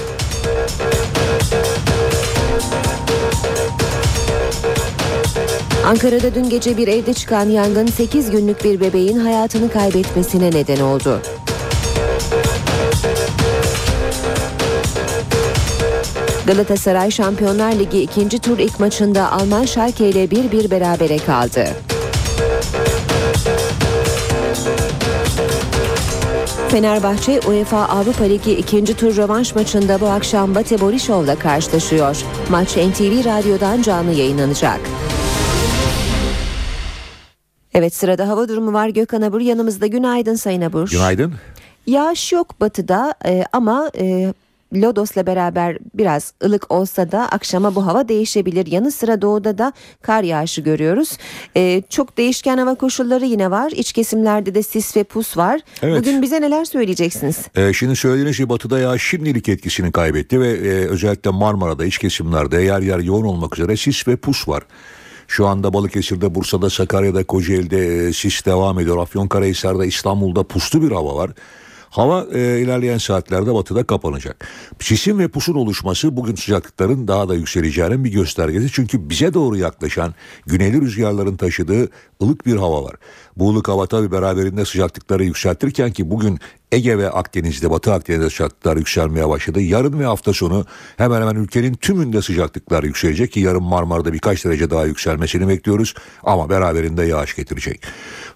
[5.86, 11.22] Ankara'da dün gece bir evde çıkan yangın 8 günlük bir bebeğin hayatını kaybetmesine neden oldu.
[16.48, 21.68] Galatasaray Şampiyonlar Ligi ikinci tur ilk maçında Alman Schalke ile 1-1 berabere kaldı.
[26.70, 32.18] Fenerbahçe UEFA Avrupa Ligi ikinci tur rövanş maçında bu akşam Bate Borisov'la karşılaşıyor.
[32.50, 34.80] Maç NTV Radyo'dan canlı yayınlanacak.
[37.74, 38.90] Evet sırada hava durumu var.
[38.90, 39.88] Gökhan Abur yanımızda.
[39.88, 40.90] Günaydın Sayın Abur.
[40.90, 41.34] Günaydın.
[41.88, 44.34] Yağış yok batıda e, ama e,
[44.74, 48.68] Lodos'la beraber biraz ılık olsa da akşama bu hava değişebilir.
[48.68, 51.18] Yanı sıra doğuda da kar yağışı görüyoruz.
[51.58, 53.72] Ee, çok değişken hava koşulları yine var.
[53.72, 55.62] İç kesimlerde de sis ve pus var.
[55.82, 56.00] Evet.
[56.00, 57.38] Bugün bize neler söyleyeceksiniz?
[57.56, 62.62] Ee, şimdi söylediğiniz şey batıda yağış şimdilik etkisini kaybetti ve e, özellikle Marmara'da iç kesimlerde
[62.62, 64.64] yer yer yoğun olmak üzere sis ve pus var.
[65.28, 68.98] Şu anda Balıkesir'de, Bursa'da, Sakarya'da, Kocaeli'de e, sis devam ediyor.
[68.98, 71.32] Afyonkarahisar'da, İstanbul'da puslu bir hava var.
[71.94, 74.48] Hava e, ilerleyen saatlerde batıda kapanacak.
[74.80, 78.70] Sisin ve pusun oluşması bugün sıcaklıkların daha da yükseleceğinin bir göstergesi.
[78.72, 80.14] Çünkü bize doğru yaklaşan
[80.46, 81.90] güneyli rüzgarların taşıdığı
[82.22, 82.96] ılık bir hava var.
[83.38, 86.40] Bu ılık hava tabi beraberinde sıcaklıkları yükseltirken ki bugün
[86.72, 89.62] Ege ve Akdeniz'de, Batı Akdeniz'de sıcaklıklar yükselmeye başladı.
[89.62, 90.66] Yarın ve hafta sonu
[90.98, 95.94] hemen hemen ülkenin tümünde sıcaklıklar yükselecek ki yarın Marmara'da birkaç derece daha yükselmesini bekliyoruz.
[96.24, 97.82] Ama beraberinde yağış getirecek.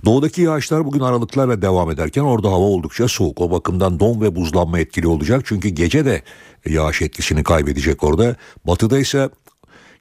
[0.06, 3.41] Doğudaki yağışlar bugün aralıklarla devam ederken orada hava oldukça soğuk.
[3.41, 5.41] O bakımdan don ve buzlanma etkili olacak.
[5.45, 6.22] Çünkü gece de
[6.66, 8.36] yağış etkisini kaybedecek orada.
[8.66, 9.30] Batıda ise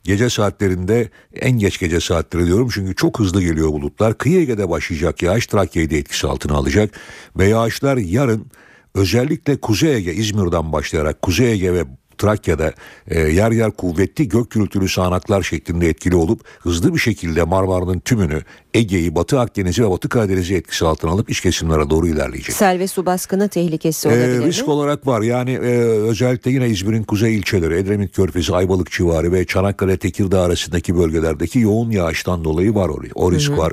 [0.07, 4.19] Gece saatlerinde en geç gece saatleri diyorum çünkü çok hızlı geliyor bulutlar.
[4.19, 7.01] Kıyı Ege'de başlayacak yağış Trakya'yı da etkisi altına alacak
[7.37, 8.47] ve yağışlar yarın
[8.95, 11.85] özellikle Kuzey Ege İzmir'den başlayarak Kuzey Ege ve
[12.19, 12.73] Trakya'da
[13.09, 18.43] e, yer yer kuvvetli gök gürültülü sağanaklar şeklinde etkili olup hızlı bir şekilde Marmara'nın tümünü
[18.75, 22.55] Ege'yi, Batı Akdeniz'i ve Batı Karadeniz'i etkisi altına alıp iç kesimlere doğru ilerleyecek.
[22.57, 24.47] Sel ve su baskını tehlikesi Ee, olabilir mi?
[24.47, 25.23] risk olarak var.
[25.23, 25.57] Yani e,
[25.87, 31.91] özellikle yine İzmir'in kuzey ilçeleri, Edremit Körfezi, Ayvalık civarı ve Çanakkale Tekirdağ arasındaki bölgelerdeki yoğun
[31.91, 33.59] yağıştan dolayı var o, o risk Hı hı.
[33.59, 33.73] var.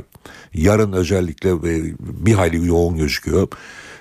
[0.53, 3.47] Yarın özellikle e, bir hayli yoğun gözüküyor.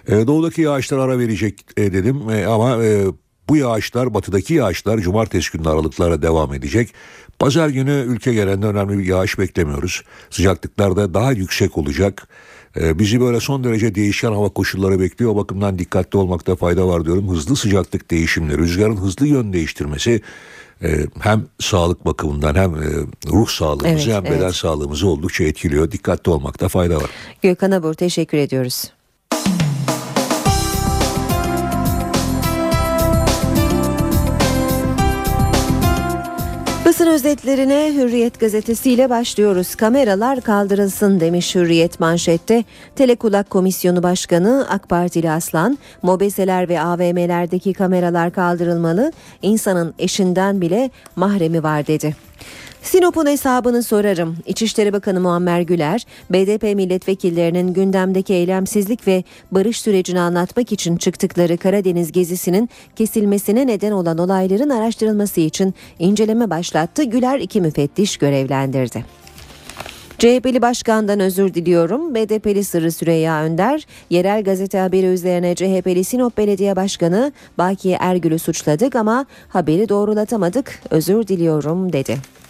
[0.08, 3.04] E, doğudaki yağışlar ara verecek e, dedim E, ama e,
[3.52, 6.92] bu yağışlar batıdaki yağışlar cumartesi günü aralıklarla devam edecek.
[7.38, 10.02] Pazar günü ülke genelinde önemli bir yağış beklemiyoruz.
[10.30, 12.28] Sıcaklıklar da daha yüksek olacak.
[12.76, 15.30] Ee, bizi böyle son derece değişken hava koşulları bekliyor.
[15.30, 17.30] O bakımdan dikkatli olmakta fayda var diyorum.
[17.30, 20.20] Hızlı sıcaklık değişimleri, rüzgarın hızlı yön değiştirmesi
[20.82, 22.86] e, hem sağlık bakımından hem e,
[23.26, 24.54] ruh sağlığımızı Evet, hem beden evet.
[24.54, 25.90] sağlığımızı oldukça etkiliyor.
[25.90, 27.10] Dikkatli olmakta fayda var.
[27.42, 28.92] Gökhan Abur teşekkür ediyoruz.
[37.12, 39.74] Özetlerine Hürriyet gazetesiyle başlıyoruz.
[39.74, 42.64] Kameralar kaldırılsın demiş Hürriyet manşette.
[42.96, 51.62] Telekulak Komisyonu Başkanı AK Partili Aslan, mobeseler ve AVM'lerdeki kameralar kaldırılmalı, insanın eşinden bile mahremi
[51.62, 52.16] var dedi.
[52.82, 54.36] Sinop'un hesabını sorarım.
[54.46, 62.12] İçişleri Bakanı Muammer Güler, BDP milletvekillerinin gündemdeki eylemsizlik ve barış sürecini anlatmak için çıktıkları Karadeniz
[62.12, 67.02] gezisinin kesilmesine neden olan olayların araştırılması için inceleme başlattı.
[67.04, 69.04] Güler iki müfettiş görevlendirdi.
[70.18, 72.14] CHP'li başkandan özür diliyorum.
[72.14, 78.96] BDP'li Sırrı Süreyya Önder, yerel gazete haberi üzerine CHP'li Sinop Belediye Başkanı Baki Ergül'ü suçladık
[78.96, 80.80] ama haberi doğrulatamadık.
[80.90, 82.41] Özür diliyorum dedi.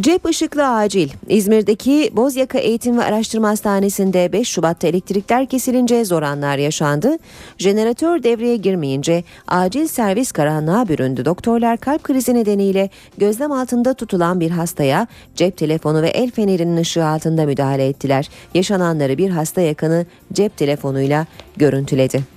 [0.00, 1.08] Cep ışıklı acil.
[1.28, 7.18] İzmir'deki Bozyaka Eğitim ve Araştırma Hastanesi'nde 5 Şubat'ta elektrikler kesilince zor anlar yaşandı.
[7.58, 11.24] Jeneratör devreye girmeyince acil servis karanlığa büründü.
[11.24, 17.06] Doktorlar kalp krizi nedeniyle gözlem altında tutulan bir hastaya cep telefonu ve el fenerinin ışığı
[17.06, 18.28] altında müdahale ettiler.
[18.54, 21.26] Yaşananları bir hasta yakını cep telefonuyla
[21.56, 22.33] görüntüledi.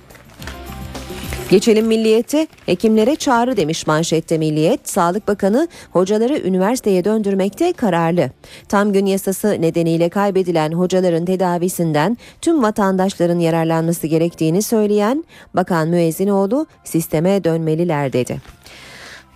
[1.50, 2.46] Geçelim milliyete.
[2.66, 4.88] Hekimlere çağrı demiş manşette milliyet.
[4.88, 8.30] Sağlık Bakanı hocaları üniversiteye döndürmekte kararlı.
[8.68, 15.24] Tam gün yasası nedeniyle kaybedilen hocaların tedavisinden tüm vatandaşların yararlanması gerektiğini söyleyen
[15.54, 18.40] Bakan Müezzinoğlu sisteme dönmeliler dedi.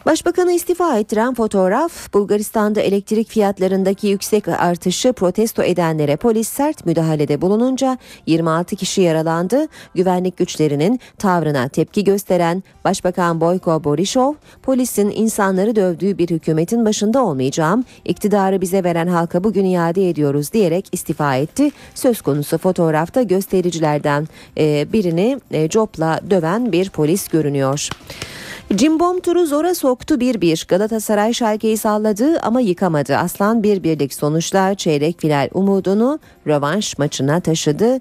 [0.07, 7.99] Başbakanı istifa ettiren fotoğraf Bulgaristan'da elektrik fiyatlarındaki yüksek artışı protesto edenlere polis sert müdahalede bulununca
[8.27, 9.67] 26 kişi yaralandı.
[9.95, 17.85] Güvenlik güçlerinin tavrına tepki gösteren Başbakan Boyko Borisov, polisin insanları dövdüğü bir hükümetin başında olmayacağım,
[18.05, 21.71] iktidarı bize veren halka bugün iade ediyoruz diyerek istifa etti.
[21.95, 24.29] Söz konusu fotoğrafta göstericilerden
[24.93, 25.41] birini
[25.71, 27.89] copla döven bir polis görünüyor.
[28.71, 30.69] Cimbom turu zora soktu 1-1.
[30.69, 33.17] Galatasaray Schalke'yi salladı ama yıkamadı.
[33.17, 38.01] Aslan bir birlik sonuçla çeyrek final umudunu rövanş maçına taşıdı.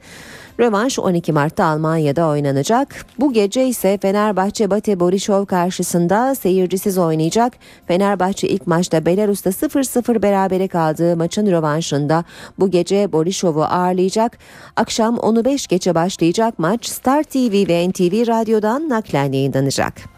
[0.59, 3.05] Rövanş 12 Mart'ta Almanya'da oynanacak.
[3.19, 7.53] Bu gece ise Fenerbahçe Bate Borisov karşısında seyircisiz oynayacak.
[7.87, 12.23] Fenerbahçe ilk maçta Belarus'ta 0-0 berabere kaldığı maçın rövanşında
[12.59, 14.37] bu gece Borisov'u ağırlayacak.
[14.75, 20.10] Akşam 10'u 5 geçe başlayacak maç Star TV ve NTV Radyo'dan naklen yayınlanacak.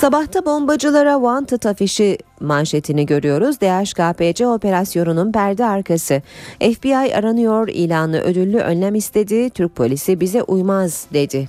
[0.00, 3.60] Sabahta bombacılara wanted afişi manşetini görüyoruz.
[3.60, 6.22] DHKPC operasyonunun perde arkası.
[6.60, 9.50] FBI aranıyor ilanı ödüllü önlem istedi.
[9.50, 11.48] Türk polisi bize uymaz dedi.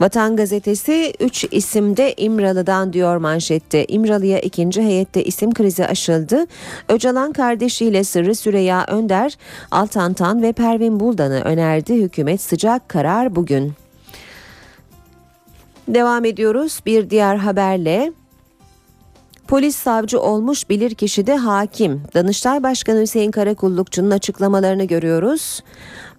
[0.00, 3.84] Vatan gazetesi 3 isimde İmralı'dan diyor manşette.
[3.84, 6.46] İmralı'ya ikinci heyette isim krizi aşıldı.
[6.88, 9.38] Öcalan kardeşiyle Sırrı Süreyya Önder,
[9.70, 11.94] Altantan ve Pervin Buldan'ı önerdi.
[11.94, 13.72] Hükümet sıcak karar bugün.
[15.88, 18.12] Devam ediyoruz bir diğer haberle.
[19.48, 22.02] Polis savcı olmuş bilirkişi de hakim.
[22.14, 25.62] Danıştay Başkanı Hüseyin Karakullukçu'nun açıklamalarını görüyoruz.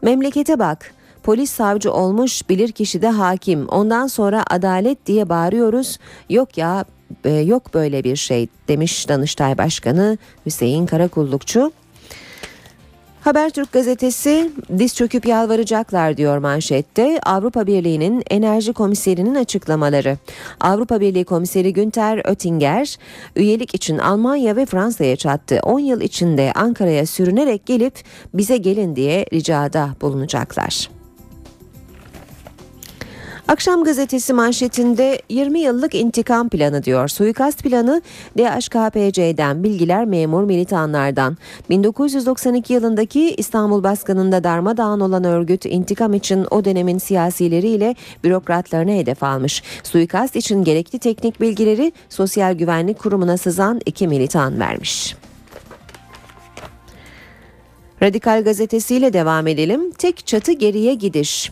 [0.01, 0.93] Memlekete bak.
[1.24, 3.67] Polis savcı olmuş bilirkişi de hakim.
[3.67, 5.97] Ondan sonra adalet diye bağırıyoruz.
[6.30, 6.86] Yok ya
[7.24, 11.72] e, yok böyle bir şey demiş Danıştay Başkanı Hüseyin Karakullukçu.
[13.30, 17.19] Habertürk gazetesi diz çöküp yalvaracaklar diyor manşette.
[17.25, 20.17] Avrupa Birliği'nin enerji komiserinin açıklamaları.
[20.59, 22.97] Avrupa Birliği komiseri Günter Oettinger
[23.36, 25.59] üyelik için Almanya ve Fransa'ya çattı.
[25.63, 27.93] 10 yıl içinde Ankara'ya sürünerek gelip
[28.34, 30.99] bize gelin diye ricada bulunacaklar.
[33.50, 37.08] Akşam gazetesi manşetinde 20 yıllık intikam planı diyor.
[37.08, 38.02] Suikast planı
[38.38, 41.38] DHKPC'den bilgiler memur militanlardan.
[41.70, 49.64] 1992 yılındaki İstanbul baskınında darmadağın olan örgüt intikam için o dönemin siyasileriyle bürokratlarını hedef almış.
[49.84, 55.16] Suikast için gerekli teknik bilgileri Sosyal Güvenlik Kurumu'na sızan iki militan vermiş.
[58.02, 59.91] Radikal gazetesiyle devam edelim.
[59.91, 61.52] Tek çatı geriye gidiş.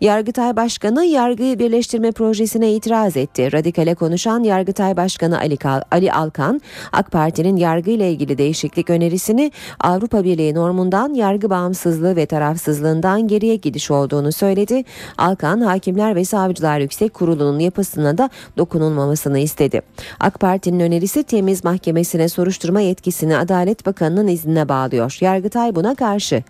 [0.00, 3.52] Yargıtay Başkanı yargıyı birleştirme projesine itiraz etti.
[3.52, 6.60] Radikale konuşan Yargıtay Başkanı Ali, Kal- Ali Alkan,
[6.92, 13.56] AK Parti'nin yargı ile ilgili değişiklik önerisini Avrupa Birliği normundan yargı bağımsızlığı ve tarafsızlığından geriye
[13.56, 14.84] gidiş olduğunu söyledi.
[15.18, 19.82] Alkan, Hakimler ve Savcılar Yüksek Kurulu'nun yapısına da dokunulmamasını istedi.
[20.20, 25.18] AK Parti'nin önerisi temiz mahkemesine soruşturma yetkisini Adalet Bakanı'nın iznine bağlıyor.
[25.20, 26.42] Yargıtay buna karşı.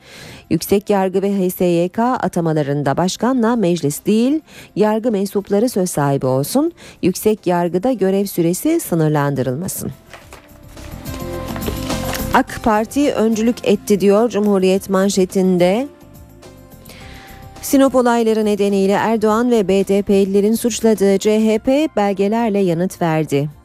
[0.51, 2.97] Yüksek Yargı ve HSYK atamalarında
[3.39, 4.41] başkanla meclis değil,
[4.77, 6.73] yargı mensupları söz sahibi olsun.
[7.03, 9.91] Yüksek Yargıda görev süresi sınırlandırılmasın.
[12.35, 15.89] AK Parti öncülük etti diyor Cumhuriyet manşetinde.
[17.63, 23.58] Sinop olayları nedeniyle Erdoğan ve BDP'lilerin suçladığı CHP belgelerle yanıt verdi.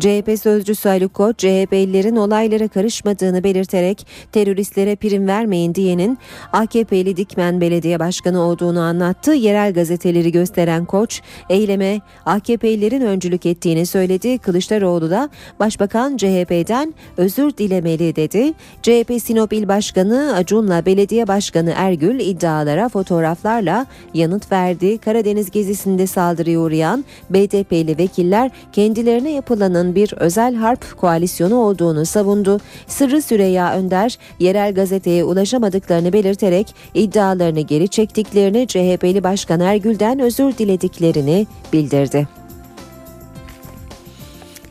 [0.00, 6.18] CHP sözcüsü Haluk Koç, CHP'lilerin olaylara karışmadığını belirterek teröristlere prim vermeyin diyenin
[6.52, 9.32] AKP'li Dikmen Belediye Başkanı olduğunu anlattı.
[9.32, 14.38] Yerel gazeteleri gösteren Koç, eyleme AKP'lilerin öncülük ettiğini söyledi.
[14.38, 15.28] Kılıçdaroğlu da
[15.60, 18.52] Başbakan CHP'den özür dilemeli dedi.
[18.82, 24.98] CHP Sinop İl Başkanı Acun'la Belediye Başkanı Ergül iddialara fotoğraflarla yanıt verdi.
[24.98, 32.60] Karadeniz gezisinde saldırıya uğrayan BDP'li vekiller kendilerine yapılanın bir özel harp koalisyonu olduğunu savundu.
[32.86, 41.46] Sırrı Süreyya Önder yerel gazeteye ulaşamadıklarını belirterek iddialarını geri çektiklerini CHP'li Başkan Ergül'den özür dilediklerini
[41.72, 42.39] bildirdi.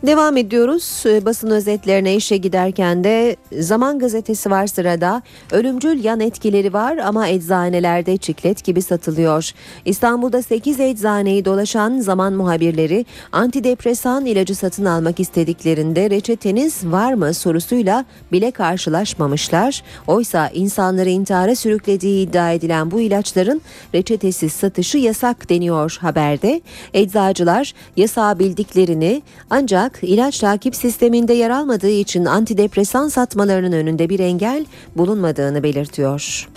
[0.03, 1.03] Devam ediyoruz.
[1.05, 5.21] Ee, Basın özetlerine işe giderken de Zaman Gazetesi var sırada.
[5.51, 9.51] Ölümcül yan etkileri var ama eczanelerde çiklet gibi satılıyor.
[9.85, 18.05] İstanbul'da 8 eczaneyi dolaşan Zaman muhabirleri antidepresan ilacı satın almak istediklerinde reçeteniz var mı sorusuyla
[18.31, 19.83] bile karşılaşmamışlar.
[20.07, 23.61] Oysa insanları intihara sürüklediği iddia edilen bu ilaçların
[23.95, 26.61] reçetesiz satışı yasak deniyor haberde.
[26.93, 34.65] Eczacılar yasağı bildiklerini ancak ilaç takip sisteminde yer almadığı için antidepresan satmalarının önünde bir engel
[34.95, 36.49] bulunmadığını belirtiyor.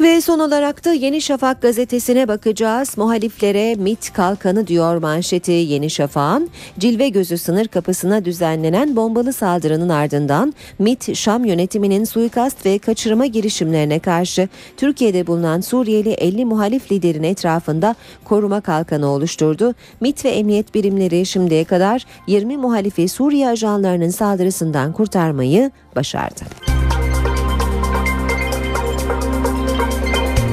[0.00, 2.98] Ve son olarak da Yeni Şafak gazetesine bakacağız.
[2.98, 6.50] Muhaliflere MIT kalkanı diyor manşeti Yeni Şafak'ın.
[6.78, 13.98] Cilve gözü sınır kapısına düzenlenen bombalı saldırının ardından MIT Şam yönetiminin suikast ve kaçırma girişimlerine
[13.98, 19.74] karşı Türkiye'de bulunan Suriyeli 50 muhalif liderin etrafında koruma kalkanı oluşturdu.
[20.00, 26.71] MIT ve emniyet birimleri şimdiye kadar 20 muhalifi Suriye ajanlarının saldırısından kurtarmayı başardı.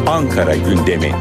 [0.10, 1.12] Ankara gündemi.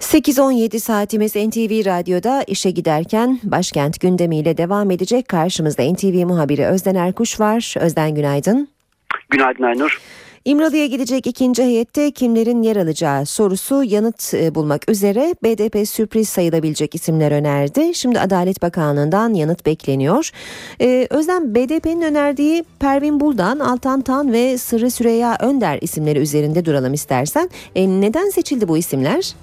[0.00, 5.28] ...8-17 saatimiz NTV Radyo'da işe giderken başkent gündemiyle devam edecek.
[5.28, 7.74] Karşımızda NTV muhabiri Özden Erkuş var.
[7.80, 8.68] Özden günaydın.
[9.30, 10.00] Günaydın Aynur.
[10.46, 16.94] İmralı'ya gidecek ikinci heyette kimlerin yer alacağı sorusu yanıt e, bulmak üzere BDP sürpriz sayılabilecek
[16.94, 17.94] isimler önerdi.
[17.94, 20.30] Şimdi Adalet Bakanlığı'ndan yanıt bekleniyor.
[20.80, 26.94] Ee, Özlem BDP'nin önerdiği Pervin Buldan, Altan Tan ve Sırrı Süreyya Önder isimleri üzerinde duralım
[26.94, 27.50] istersen.
[27.74, 29.34] E, neden seçildi bu isimler?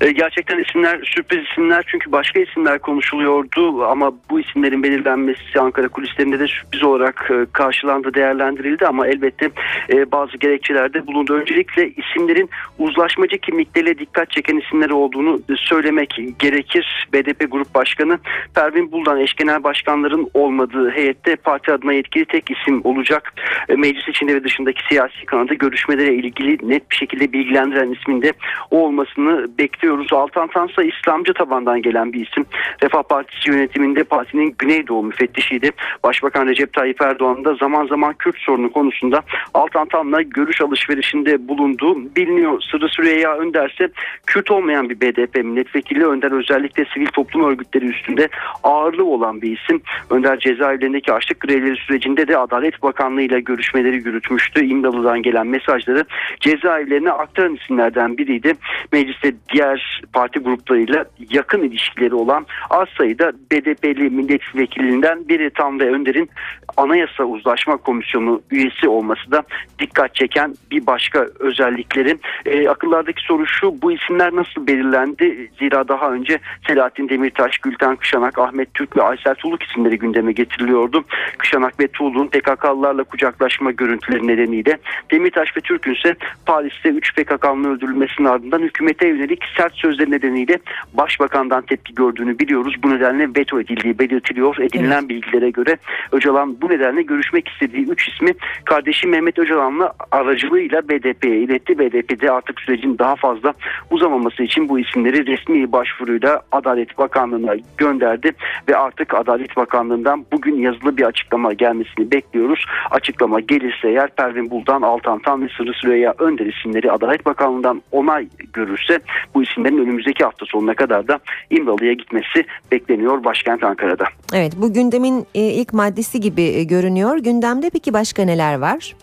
[0.00, 6.38] E, gerçekten isimler sürpriz isimler çünkü başka isimler konuşuluyordu ama bu isimlerin belirlenmesi Ankara kulislerinde
[6.38, 9.50] de sürpriz olarak e, karşılandı, değerlendirildi ama elbette
[9.90, 11.34] e, bazı gerekçelerde bulundu.
[11.34, 17.08] Öncelikle isimlerin uzlaşmacı kimlikleriyle dikkat çeken isimler olduğunu söylemek gerekir.
[17.12, 18.18] BDP Grup Başkanı
[18.54, 23.32] Pervin Buldan eş genel başkanların olmadığı heyette parti adına yetkili tek isim olacak.
[23.76, 28.32] Meclis içinde ve dışındaki siyasi kanadı görüşmelere ilgili net bir şekilde bilgilendiren ismin de
[28.70, 30.12] o olmasını bekliyoruz.
[30.12, 32.46] Altan Tansa İslamcı tabandan gelen bir isim.
[32.82, 35.70] Refah Partisi yönetiminde partinin Güneydoğu müfettişiydi.
[36.04, 39.22] Başbakan Recep Tayyip Erdoğan da zaman zaman Kürt sorunu konusunda
[39.54, 42.60] Altan Tan'la görüş alışverişinde bulunduğu biliniyor.
[42.70, 43.88] Sırrı Süreyya Önder ise
[44.26, 46.06] Kürt olmayan bir BDP milletvekili.
[46.06, 48.28] Önder özellikle sivil toplum örgütleri üstünde
[48.62, 49.82] ağırlığı olan bir isim.
[50.10, 54.64] Önder cezaevlerindeki açlık grevleri sürecinde de Adalet Bakanlığı ile görüşmeleri yürütmüştü.
[54.64, 56.04] İmralı'dan gelen mesajları
[56.40, 58.54] cezaevlerine aktaran isimlerden biriydi.
[58.92, 66.30] Mecliste diğer parti gruplarıyla yakın ilişkileri olan az sayıda BDP'li milletvekilinden biri Tam ve Önder'in
[66.76, 69.42] Anayasa Uzlaşma Komisyonu üyesi olması da
[69.78, 72.18] dikkat çeken bir başka özellikleri.
[72.46, 75.50] E, akıllardaki soru şu bu isimler nasıl belirlendi?
[75.58, 81.04] Zira daha önce Selahattin Demirtaş, Gülten Kışanak, Ahmet Türk ve Aysel Tuğluk isimleri gündeme getiriliyordu.
[81.38, 84.78] Kışanak ve Tuğluk'un PKK'lılarla kucaklaşma görüntüleri nedeniyle
[85.10, 86.14] Demirtaş ve Türk'ün ise
[86.46, 89.23] Paris'te 3 PKK'nın öldürülmesinin ardından hükümete yönelik
[89.56, 90.58] sert sözler nedeniyle
[90.92, 92.74] başbakandan tepki gördüğünü biliyoruz.
[92.82, 94.58] Bu nedenle veto edildiği belirtiliyor.
[94.58, 95.76] Edinilen bilgilere göre
[96.12, 98.32] Öcalan bu nedenle görüşmek istediği 3 ismi
[98.64, 101.78] kardeşi Mehmet Öcalan'la aracılığıyla BDP'ye iletti.
[101.78, 103.54] BDP'de artık sürecin daha fazla
[103.90, 108.32] uzamaması için bu isimleri resmi başvuruyla Adalet Bakanlığı'na gönderdi
[108.68, 112.64] ve artık Adalet Bakanlığı'ndan bugün yazılı bir açıklama gelmesini bekliyoruz.
[112.90, 118.28] Açıklama gelirse eğer Pervin Buldan, Altan Tan ve Sırrı Süreyya Önder isimleri Adalet Bakanlığı'ndan onay
[118.52, 118.98] görürse
[119.34, 121.18] bu isimlerin önümüzdeki hafta sonuna kadar da
[121.50, 124.04] İmralı'ya gitmesi bekleniyor başkent Ankara'da.
[124.34, 127.18] Evet bu gündemin e, ilk maddesi gibi e, görünüyor.
[127.18, 128.94] Gündemde peki başka neler var?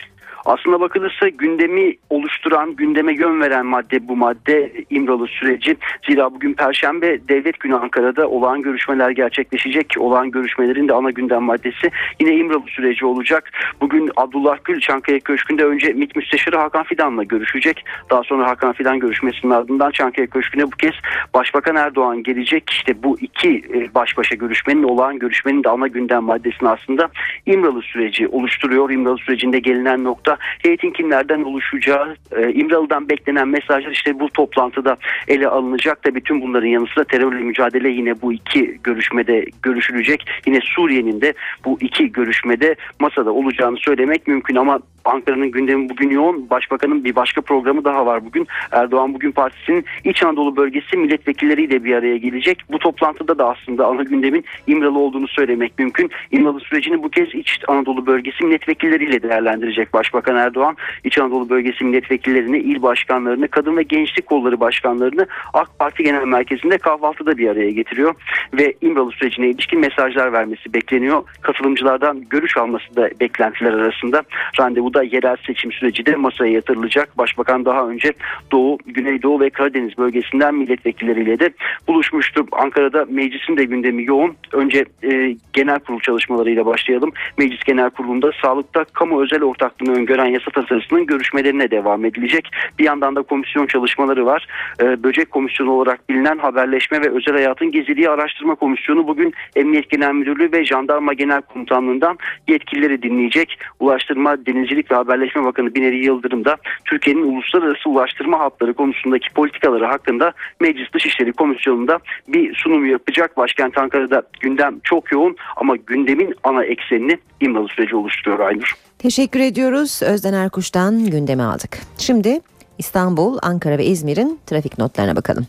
[0.44, 5.76] Aslına bakılırsa gündemi oluşturan, gündeme yön veren madde bu madde İmralı süreci.
[6.06, 9.94] Zira bugün Perşembe Devlet Günü Ankara'da olağan görüşmeler gerçekleşecek.
[9.98, 11.90] Olağan görüşmelerin de ana gündem maddesi
[12.20, 13.50] yine İmralı süreci olacak.
[13.80, 17.84] Bugün Abdullah Gül Çankaya Köşkü'nde önce MİT Müsteşarı Hakan Fidan'la görüşecek.
[18.10, 20.92] Daha sonra Hakan Fidan görüşmesinin ardından Çankaya Köşkü'ne bu kez
[21.34, 22.70] Başbakan Erdoğan gelecek.
[22.70, 27.08] İşte bu iki e, baş başa görüşmenin, olağan görüşmenin de ana gündem maddesini aslında
[27.46, 28.90] İmralı süreci oluşturuyor.
[28.90, 30.31] İmralı sürecinde gelinen nokta
[30.62, 34.96] heyetin kimlerden oluşacağı, e, İmralı'dan beklenen mesajlar işte bu toplantıda
[35.28, 36.02] ele alınacak.
[36.02, 40.26] Tabii bütün bunların yanı sıra terörle mücadele yine bu iki görüşmede görüşülecek.
[40.46, 46.50] Yine Suriye'nin de bu iki görüşmede masada olacağını söylemek mümkün ama Ankara'nın gündemi bugün yoğun.
[46.50, 48.46] Başbakanın bir başka programı daha var bugün.
[48.72, 52.62] Erdoğan bugün partisinin İç Anadolu bölgesi milletvekilleriyle bir araya gelecek.
[52.72, 56.10] Bu toplantıda da aslında ana gündemin İmralı olduğunu söylemek mümkün.
[56.30, 60.76] İmralı sürecini bu kez İç Anadolu bölgesi milletvekilleriyle değerlendirecek Başbakan Erdoğan.
[61.04, 66.78] İç Anadolu bölgesi milletvekillerini, il başkanlarını, kadın ve gençlik kolları başkanlarını AK Parti Genel Merkezi'nde
[66.78, 68.14] kahvaltıda bir araya getiriyor.
[68.54, 71.22] Ve İmralı sürecine ilişkin mesajlar vermesi bekleniyor.
[71.40, 74.22] Katılımcılardan görüş alması da beklentiler arasında.
[74.60, 77.18] Randevu da yerel seçim süreci de masaya yatırılacak.
[77.18, 78.12] Başbakan daha önce
[78.52, 81.50] Doğu, Güneydoğu ve Karadeniz bölgesinden milletvekilleriyle de
[81.88, 82.46] buluşmuştu.
[82.52, 84.36] Ankara'da meclisin de gündemi yoğun.
[84.52, 87.12] Önce e, genel kurul çalışmalarıyla başlayalım.
[87.38, 92.48] Meclis Genel Kurulu'nda sağlıkta kamu özel ortaklığını öngören yasa tasarısının görüşmelerine devam edilecek.
[92.78, 94.46] Bir yandan da komisyon çalışmaları var.
[94.80, 100.12] E, Böcek Komisyonu olarak bilinen haberleşme ve özel hayatın geziliği araştırma komisyonu bugün Emniyet Genel
[100.12, 102.18] Müdürlüğü ve Jandarma Genel Komutanlığı'ndan
[102.48, 103.58] yetkilileri dinleyecek.
[103.80, 110.32] Ulaştırma, Denizcilik ve Haberleşme Bakanı Binali Yıldırım da Türkiye'nin uluslararası ulaştırma hatları konusundaki politikaları hakkında
[110.60, 113.36] Meclis Dışişleri Komisyonu'nda bir sunum yapacak.
[113.36, 118.72] Başkent Ankara'da gündem çok yoğun ama gündemin ana eksenini İmralı süreci oluşturuyor Aynur.
[118.98, 120.02] Teşekkür ediyoruz.
[120.02, 121.78] Özden Erkuş'tan gündeme aldık.
[121.98, 122.40] Şimdi
[122.78, 125.46] İstanbul, Ankara ve İzmir'in trafik notlarına bakalım.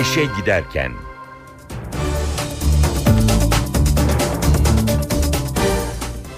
[0.00, 0.92] İşe giderken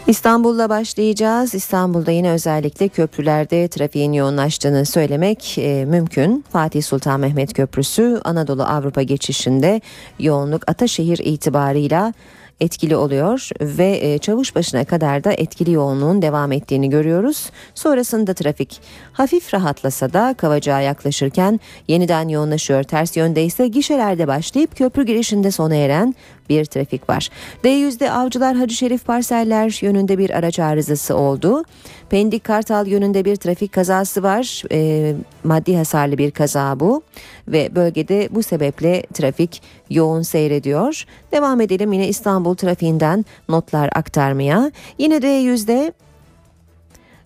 [0.06, 1.54] İstanbul'la başlayacağız.
[1.54, 6.44] İstanbul'da yine özellikle köprülerde trafiğin yoğunlaştığını söylemek e, mümkün.
[6.52, 9.80] Fatih Sultan Mehmet Köprüsü Anadolu Avrupa geçişinde
[10.18, 12.12] yoğunluk Ataşehir itibarıyla
[12.60, 17.50] etkili oluyor ve e, Çavuşbaşı'na kadar da etkili yoğunluğun devam ettiğini görüyoruz.
[17.74, 18.80] Sonrasında trafik
[19.12, 22.82] hafif rahatlasa da Kavacığa yaklaşırken yeniden yoğunlaşıyor.
[22.82, 26.14] Ters yönde ise gişelerde başlayıp köprü girişinde sona eren
[26.48, 27.28] bir trafik var.
[27.64, 31.64] D100'de Avcılar Hacı Şerif parseller yönünde bir araç arızası oldu.
[32.10, 34.62] Pendik Kartal yönünde bir trafik kazası var.
[34.72, 37.02] E, maddi hasarlı bir kaza bu
[37.48, 41.04] ve bölgede bu sebeple trafik yoğun seyrediyor.
[41.36, 44.72] Devam edelim yine İstanbul trafiğinden notlar aktarmaya.
[44.98, 45.92] Yine D100'de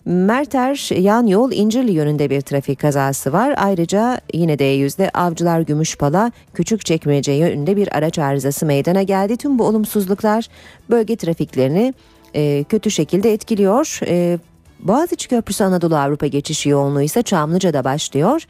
[0.05, 3.53] Merter yan yol İncirli yönünde bir trafik kazası var.
[3.57, 9.37] Ayrıca yine D100'de Avcılar Gümüşpala Küçükçekmece yönünde bir araç arızası meydana geldi.
[9.37, 10.47] Tüm bu olumsuzluklar
[10.89, 11.93] bölge trafiklerini
[12.35, 13.99] e, kötü şekilde etkiliyor.
[14.07, 14.39] E,
[14.79, 18.47] Boğaziçi Köprüsü Anadolu Avrupa geçişi yoğunluğu ise Çamlıca'da başlıyor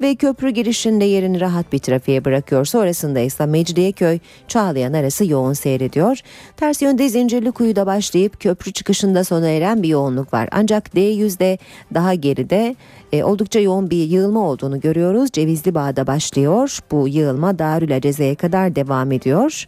[0.00, 2.64] ve köprü girişinde yerini rahat bir trafiğe bırakıyor.
[2.64, 4.18] Sonrasında ise Mecidiyeköy
[4.48, 6.20] Çağlayan arası yoğun seyrediyor.
[6.56, 10.48] Ters yönde Zincirlikuyu'da başlayıp köprü çıkışında sona eren bir yoğunluk var.
[10.52, 11.58] Ancak D100'de
[11.94, 12.76] daha geride
[13.12, 15.30] e, oldukça yoğun bir yığılma olduğunu görüyoruz.
[15.32, 16.78] Cevizli Bağ'da başlıyor.
[16.90, 19.66] Bu yığılma Darül Aceze'ye kadar devam ediyor.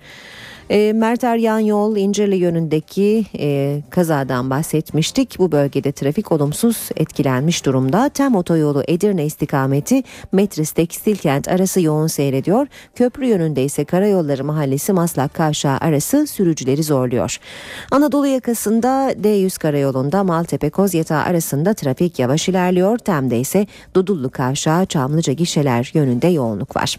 [0.71, 5.39] E, Mert Eryan Yol İncirli yönündeki e, kazadan bahsetmiştik.
[5.39, 8.09] Bu bölgede trafik olumsuz etkilenmiş durumda.
[8.09, 10.03] Tem otoyolu Edirne istikameti
[10.33, 12.67] Metris Tekstil Kent arası yoğun seyrediyor.
[12.95, 17.39] Köprü yönünde ise Karayolları Mahallesi Maslak Kavşağı arası sürücüleri zorluyor.
[17.91, 22.99] Anadolu yakasında D100 karayolunda Maltepe Kozyatağı arasında trafik yavaş ilerliyor.
[22.99, 26.97] Tem'de ise Dudullu Kavşağı Çamlıca gişeler yönünde yoğunluk var.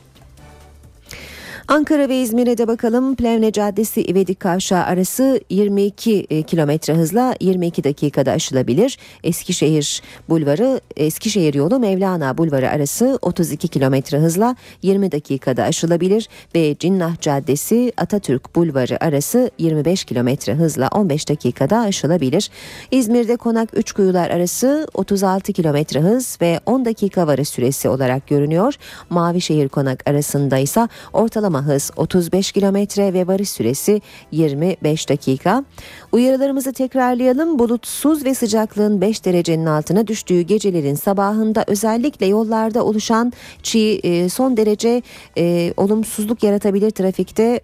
[1.69, 3.15] Ankara ve İzmir'e de bakalım.
[3.15, 8.97] Plevne Caddesi İvedik Kavşağı arası 22 e, kilometre hızla 22 dakikada aşılabilir.
[9.23, 17.21] Eskişehir Bulvarı, Eskişehir yolu Mevlana Bulvarı arası 32 kilometre hızla 20 dakikada aşılabilir ve Cinnah
[17.21, 22.49] Caddesi Atatürk Bulvarı arası 25 kilometre hızla 15 dakikada aşılabilir.
[22.91, 28.75] İzmir'de Konak Üçkuyular arası 36 kilometre hız ve 10 dakika varış süresi olarak görünüyor.
[29.09, 34.01] Mavişehir Konak arasında ise ortalama hız 35 kilometre ve varış süresi
[34.31, 35.63] 25 dakika.
[36.11, 37.59] Uyarılarımızı tekrarlayalım.
[37.59, 43.33] Bulutsuz ve sıcaklığın 5 derecenin altına düştüğü gecelerin sabahında özellikle yollarda oluşan
[43.63, 45.01] çiğ e, son derece
[45.37, 47.61] e, olumsuzluk yaratabilir trafikte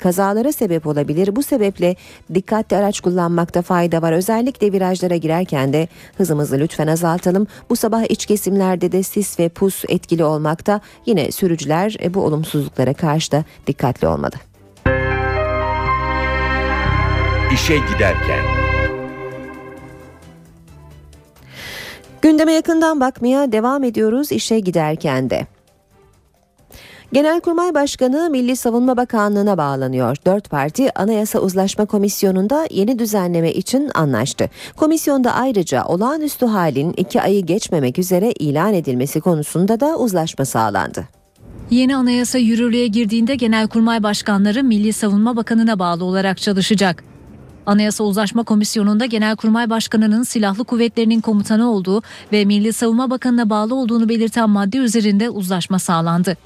[0.00, 1.36] kazalara sebep olabilir.
[1.36, 1.96] Bu sebeple
[2.34, 4.12] dikkatli araç kullanmakta fayda var.
[4.12, 5.88] Özellikle virajlara girerken de
[6.18, 7.46] hızımızı lütfen azaltalım.
[7.70, 10.80] Bu sabah iç kesimlerde de sis ve pus etkili olmakta.
[11.06, 14.34] Yine sürücüler e, bu olumsuzluklara karşı da dikkatli olmalı.
[17.54, 18.40] İşe giderken.
[22.22, 25.46] Gündeme yakından bakmaya devam ediyoruz işe giderken de.
[27.12, 30.16] Genelkurmay Başkanı Milli Savunma Bakanlığı'na bağlanıyor.
[30.26, 34.50] Dört parti Anayasa Uzlaşma Komisyonu'nda yeni düzenleme için anlaştı.
[34.76, 41.04] Komisyonda ayrıca olağanüstü halin iki ayı geçmemek üzere ilan edilmesi konusunda da uzlaşma sağlandı.
[41.70, 47.04] Yeni anayasa yürürlüğe girdiğinde Genelkurmay Başkanları Milli Savunma Bakanı'na bağlı olarak çalışacak.
[47.66, 52.02] Anayasa Uzlaşma Komisyonu'nda Genelkurmay Başkanı'nın silahlı kuvvetlerinin komutanı olduğu
[52.32, 56.36] ve Milli Savunma Bakanı'na bağlı olduğunu belirten madde üzerinde uzlaşma sağlandı.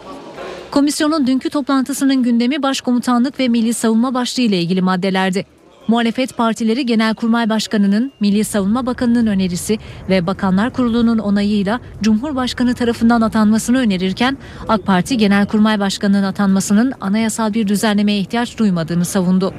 [0.70, 5.46] Komisyonun dünkü toplantısının gündemi Başkomutanlık ve Milli Savunma Başlığı ile ilgili maddelerdi.
[5.88, 13.78] Muhalefet partileri Genelkurmay Başkanı'nın, Milli Savunma Bakanı'nın önerisi ve Bakanlar Kurulu'nun onayıyla Cumhurbaşkanı tarafından atanmasını
[13.78, 14.38] önerirken
[14.68, 19.54] AK Parti Genelkurmay Başkanı'nın atanmasının anayasal bir düzenlemeye ihtiyaç duymadığını savundu.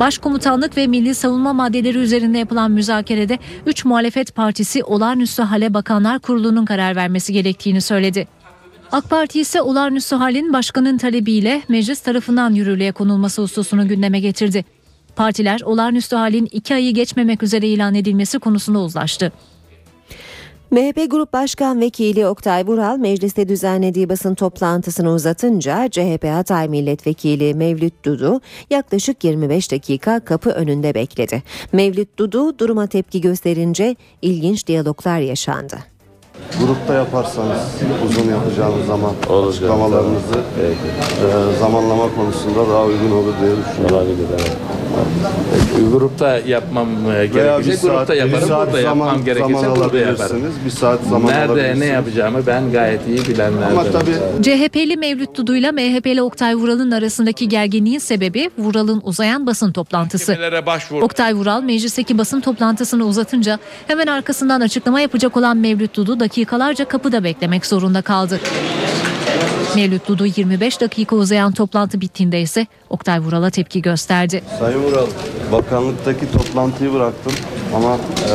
[0.00, 6.64] Başkomutanlık ve Milli Savunma maddeleri üzerinde yapılan müzakerede 3 muhalefet partisi olağanüstü hale Bakanlar Kurulu'nun
[6.64, 8.39] karar vermesi gerektiğini söyledi.
[8.92, 14.64] AK Parti ise olağanüstü halin başkanın talebiyle meclis tarafından yürürlüğe konulması hususunu gündeme getirdi.
[15.16, 19.32] Partiler olağanüstü halin iki ayı geçmemek üzere ilan edilmesi konusunda uzlaştı.
[20.70, 28.04] MHP Grup Başkan Vekili Oktay Vural mecliste düzenlediği basın toplantısını uzatınca CHP Hatay Milletvekili Mevlüt
[28.04, 31.42] Dudu yaklaşık 25 dakika kapı önünde bekledi.
[31.72, 35.78] Mevlüt Dudu duruma tepki gösterince ilginç diyaloglar yaşandı.
[36.60, 37.60] Grupta yaparsanız
[38.06, 39.10] uzun yapacağınız zaman
[39.48, 43.96] açıklamalarınızı e, zamanlama konusunda daha uygun olur diye düşünüyorum.
[43.96, 44.56] Olabilir evet.
[45.92, 48.48] Grupta yapmam e, gerekirse grupta yaparım.
[48.48, 50.42] Burada yapmam gerekirse burada yaparım.
[50.64, 53.78] Bir saat zaman Nerede ne yapacağımı ben gayet iyi bilenlerdenim.
[53.78, 59.72] Ama tabii CHP'li Mevlüt Dudu ile MHP'li Oktay Vural'ın arasındaki gerginliğin sebebi Vural'ın uzayan basın
[59.72, 60.38] toplantısı.
[61.00, 67.24] Oktay Vural meclisteki basın toplantısını uzatınca hemen arkasından açıklama yapacak olan Mevlüt Dudu dakikalarca kapıda
[67.24, 68.40] beklemek zorunda kaldı.
[70.08, 74.42] Dudu 25 dakika uzayan toplantı bittiğinde ise Oktay Vural'a tepki gösterdi.
[74.58, 75.06] Sayın Vural,
[75.52, 77.32] bakanlıktaki toplantıyı bıraktım
[77.74, 78.32] ama e,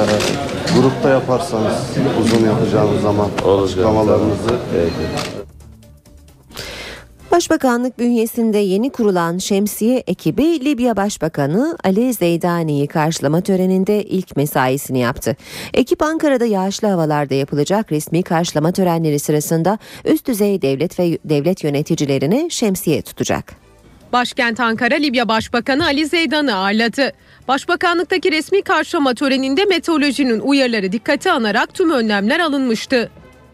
[0.79, 1.73] grupta yaparsanız
[2.21, 3.29] uzun yapacağınız zaman
[3.63, 4.55] açıklamalarınızı
[7.35, 15.35] Başbakanlık bünyesinde yeni kurulan Şemsiye ekibi Libya Başbakanı Ali Zeydani'yi karşılama töreninde ilk mesaisini yaptı.
[15.73, 22.47] Ekip Ankara'da yağışlı havalarda yapılacak resmi karşılama törenleri sırasında üst düzey devlet ve devlet yöneticilerini
[22.51, 23.53] şemsiye tutacak.
[24.13, 27.11] Başkent Ankara Libya Başbakanı Ali Zeydan'ı ağırladı.
[27.47, 33.09] Başbakanlıktaki resmi karşılama töreninde meteorolojinin uyarıları dikkate alınarak tüm önlemler alınmıştı.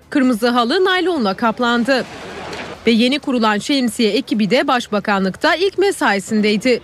[0.10, 2.06] Kırmızı halı naylonla kaplandı.
[2.88, 6.82] Ve yeni kurulan şemsiye ekibi de başbakanlıkta ilk mesaisindeydi.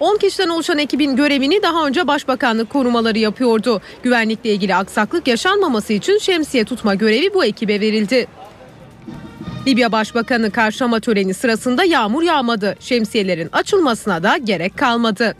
[0.00, 3.80] 10 kişiden oluşan ekibin görevini daha önce başbakanlık korumaları yapıyordu.
[4.02, 8.26] Güvenlikle ilgili aksaklık yaşanmaması için şemsiye tutma görevi bu ekibe verildi.
[9.66, 12.76] Libya Başbakanı karşılama töreni sırasında yağmur yağmadı.
[12.80, 15.34] Şemsiyelerin açılmasına da gerek kalmadı.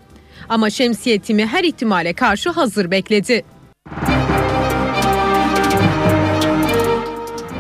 [0.49, 3.45] Ama şemsiye timi her ihtimale karşı hazır bekledi.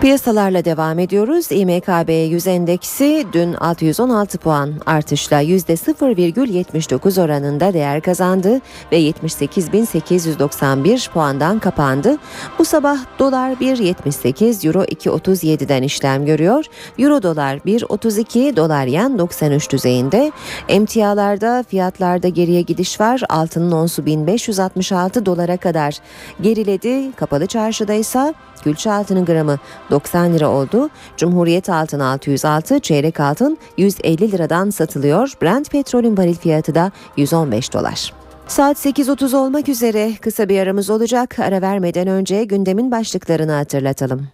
[0.04, 1.46] Piyasalarla devam ediyoruz.
[1.50, 8.60] İMKB 100 endeksi dün 616 puan artışla %0,79 oranında değer kazandı
[8.92, 12.16] ve 78.891 puandan kapandı.
[12.58, 16.64] Bu sabah dolar 1.78, euro 2.37'den işlem görüyor.
[16.98, 20.32] Euro dolar 1.32, dolar yen 93 düzeyinde.
[20.68, 23.22] Emtialarda fiyatlarda geriye gidiş var.
[23.28, 25.98] Altının onsu 1566 dolara kadar
[26.40, 27.12] geriledi.
[27.12, 29.58] Kapalı çarşıda ise külçe altının gramı
[29.94, 30.90] 90 lira oldu.
[31.16, 35.32] Cumhuriyet altın 606, çeyrek altın 150 liradan satılıyor.
[35.42, 38.12] Brent petrolün varil fiyatı da 115 dolar.
[38.46, 41.38] Saat 8.30 olmak üzere kısa bir aramız olacak.
[41.38, 44.28] Ara vermeden önce gündemin başlıklarını hatırlatalım.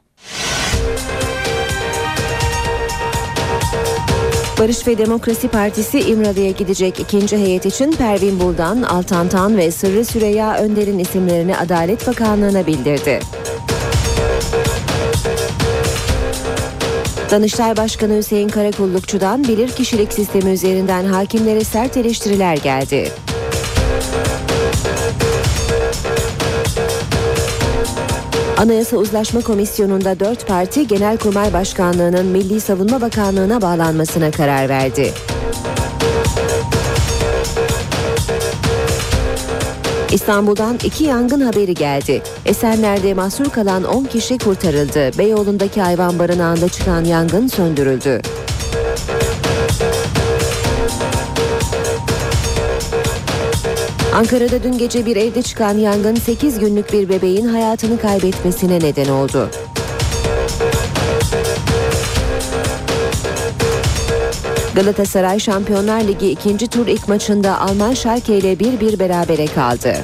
[4.59, 10.05] Barış ve Demokrasi Partisi İmralı'ya gidecek ikinci heyet için Pervin Buldan, Altan Tan ve Sırrı
[10.05, 13.21] Süreyya Önder'in isimlerini Adalet Bakanlığı'na bildirdi.
[17.31, 23.13] Danıştay Başkanı Hüseyin Karakullukçu'dan bilirkişilik sistemi üzerinden hakimlere sert eleştiriler geldi.
[28.57, 35.13] Anayasa Uzlaşma Komisyonu'nda dört parti Genelkurmay Başkanlığı'nın Milli Savunma Bakanlığı'na bağlanmasına karar verdi.
[40.13, 42.23] İstanbul'dan iki yangın haberi geldi.
[42.47, 45.19] Esenler'de mahsur kalan 10 kişi kurtarıldı.
[45.19, 48.21] Beyoğlu'ndaki hayvan barınağında çıkan yangın söndürüldü.
[54.15, 59.51] Ankara'da dün gece bir evde çıkan yangın 8 günlük bir bebeğin hayatını kaybetmesine neden oldu.
[64.75, 69.97] Galatasaray Şampiyonlar Ligi ikinci tur ilk maçında Alman Schalke ile 1-1 berabere kaldı.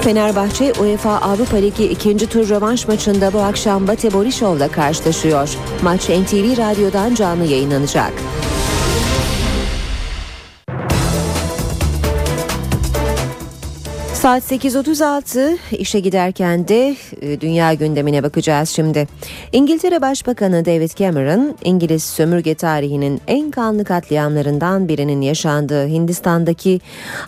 [0.00, 5.48] Fenerbahçe UEFA Avrupa Ligi ikinci tur rövanş maçında bu akşam Bate Borisov'la karşılaşıyor.
[5.82, 8.12] Maç NTV Radyo'dan canlı yayınlanacak.
[14.24, 19.08] Saat 8.36 işe giderken de e, dünya gündemine bakacağız şimdi.
[19.52, 26.80] İngiltere Başbakanı David Cameron, İngiliz sömürge tarihinin en kanlı katliamlarından birinin yaşandığı Hindistan'daki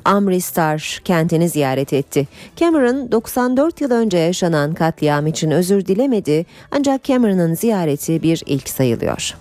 [0.05, 2.29] Amritsar kentini ziyaret etti.
[2.57, 9.35] Cameron 94 yıl önce yaşanan katliam için özür dilemedi ancak Cameron'ın ziyareti bir ilk sayılıyor.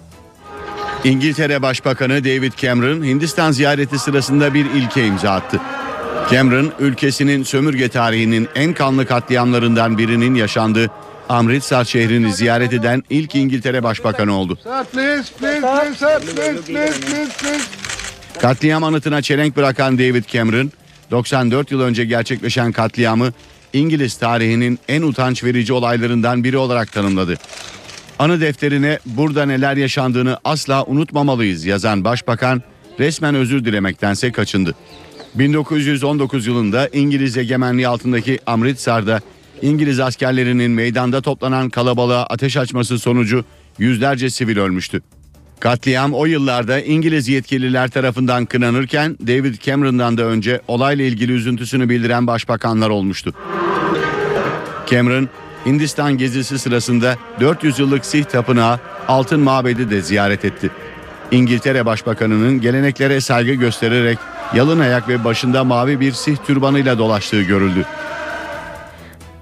[1.03, 5.61] İngiltere Başbakanı David Cameron Hindistan ziyareti sırasında bir ilke imza attı.
[6.31, 10.91] Cameron ülkesinin sömürge tarihinin en kanlı katliamlarından birinin yaşandığı
[11.29, 14.59] Amritsar şehrini ziyaret eden ilk İngiltere Başbakanı oldu.
[18.39, 20.71] Katliam anıtına çelenk bırakan David Cameron
[21.11, 23.33] 94 yıl önce gerçekleşen katliamı
[23.73, 27.35] İngiliz tarihinin en utanç verici olaylarından biri olarak tanımladı.
[28.19, 32.63] Anı defterine burada neler yaşandığını asla unutmamalıyız yazan başbakan
[32.99, 34.75] resmen özür dilemektense kaçındı.
[35.35, 39.21] 1919 yılında İngiliz egemenliği altındaki Amritsar'da
[39.61, 43.45] İngiliz askerlerinin meydanda toplanan kalabalığa ateş açması sonucu
[43.77, 45.01] yüzlerce sivil ölmüştü.
[45.59, 52.27] Katliam o yıllarda İngiliz yetkililer tarafından kınanırken David Cameron'dan da önce olayla ilgili üzüntüsünü bildiren
[52.27, 53.33] başbakanlar olmuştu.
[54.89, 55.29] Cameron
[55.65, 60.69] Hindistan gezisi sırasında 400 yıllık Sih tapınağı Altın Mabedi de ziyaret etti.
[61.31, 64.17] İngiltere Başbakanı'nın geleneklere saygı göstererek
[64.53, 67.85] yalın ayak ve başında mavi bir sih türbanıyla dolaştığı görüldü.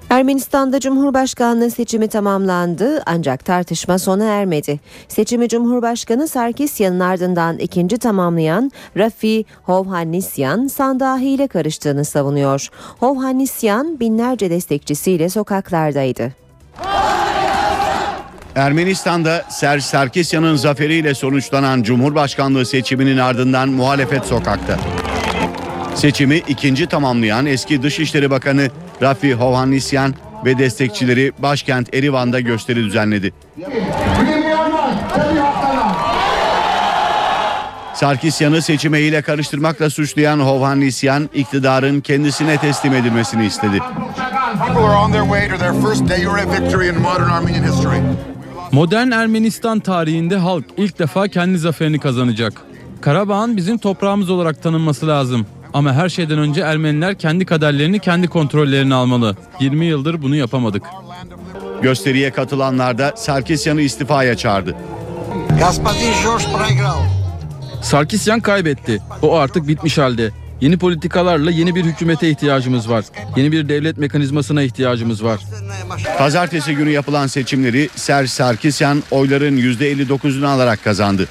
[0.09, 4.79] Ermenistan'da Cumhurbaşkanlığı seçimi tamamlandı ancak tartışma sona ermedi.
[5.07, 12.69] Seçimi Cumhurbaşkanı Sarkisyan'ın ardından ikinci tamamlayan Rafi Hovhannisyan sandığa hile karıştığını savunuyor.
[12.99, 16.31] Hovhannisyan binlerce destekçisiyle sokaklardaydı.
[18.55, 24.77] Ermenistan'da Serj Sarkisyan'ın zaferiyle sonuçlanan Cumhurbaşkanlığı seçiminin ardından muhalefet sokakta.
[25.95, 28.69] Seçimi ikinci tamamlayan eski Dışişleri Bakanı
[29.01, 30.13] Rafi Hovhannisyan
[30.45, 33.33] ve destekçileri başkent Erivan'da gösteri düzenledi.
[37.93, 43.79] Sarkisyan'ı seçime ile karıştırmakla suçlayan Hovhannisyan iktidarın kendisine teslim edilmesini istedi.
[48.73, 52.53] Modern Ermenistan tarihinde halk ilk defa kendi zaferini kazanacak.
[53.01, 55.45] Karabağ'ın bizim toprağımız olarak tanınması lazım.
[55.73, 59.35] Ama her şeyden önce Ermeniler kendi kaderlerini kendi kontrollerine almalı.
[59.59, 60.83] 20 yıldır bunu yapamadık.
[61.81, 64.75] Gösteriye katılanlar da Sarkisyan'ı istifaya çağırdı.
[67.81, 69.01] Sarkisyan kaybetti.
[69.21, 70.31] O artık bitmiş halde.
[70.63, 73.05] Yeni politikalarla yeni bir hükümete ihtiyacımız var.
[73.35, 75.41] Yeni bir devlet mekanizmasına ihtiyacımız var.
[76.17, 81.27] Pazartesi günü yapılan seçimleri Serj Sarkisyan oyların %59'unu alarak kazandı.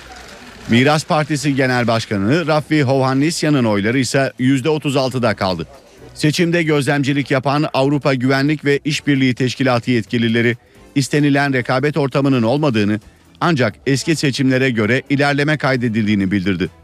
[0.69, 5.67] Miras Partisi Genel Başkanı Rafi Hovhannisyan'ın oyları ise %36'da kaldı.
[6.15, 10.57] Seçimde gözlemcilik yapan Avrupa Güvenlik ve İşbirliği Teşkilatı yetkilileri
[10.95, 13.01] istenilen rekabet ortamının olmadığını
[13.41, 16.82] ancak eski seçimlere göre ilerleme kaydedildiğini bildirdi.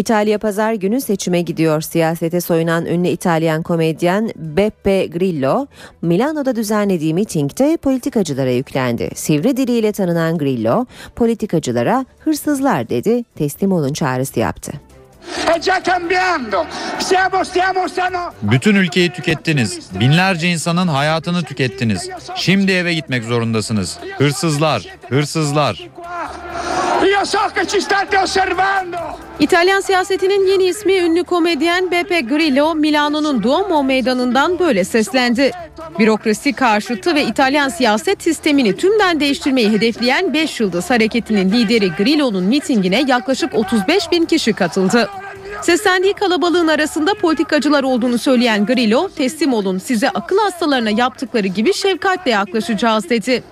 [0.00, 1.80] İtalya pazar günü seçime gidiyor.
[1.80, 5.66] Siyasete soyunan ünlü İtalyan komedyen Beppe Grillo,
[6.02, 9.10] Milano'da düzenlediği mitingde politikacılara yüklendi.
[9.14, 10.86] Sivri diliyle tanınan Grillo,
[11.16, 14.72] politikacılara hırsızlar dedi, teslim olun çağrısı yaptı.
[18.42, 19.78] Bütün ülkeyi tükettiniz.
[20.00, 22.08] Binlerce insanın hayatını tükettiniz.
[22.34, 23.98] Şimdi eve gitmek zorundasınız.
[24.18, 25.88] Hırsızlar, hırsızlar.
[29.40, 35.50] İtalyan siyasetinin yeni ismi ünlü komedyen Beppe Grillo, Milano'nun Duomo meydanından böyle seslendi.
[35.98, 43.04] Bürokrasi karşıtı ve İtalyan siyaset sistemini tümden değiştirmeyi hedefleyen 5 Yıldız Hareketi'nin lideri Grillo'nun mitingine
[43.08, 45.08] yaklaşık 35 bin kişi katıldı.
[45.62, 52.30] Seslendiği kalabalığın arasında politikacılar olduğunu söyleyen Grillo, teslim olun size akıl hastalarına yaptıkları gibi şefkatle
[52.30, 53.42] yaklaşacağız dedi.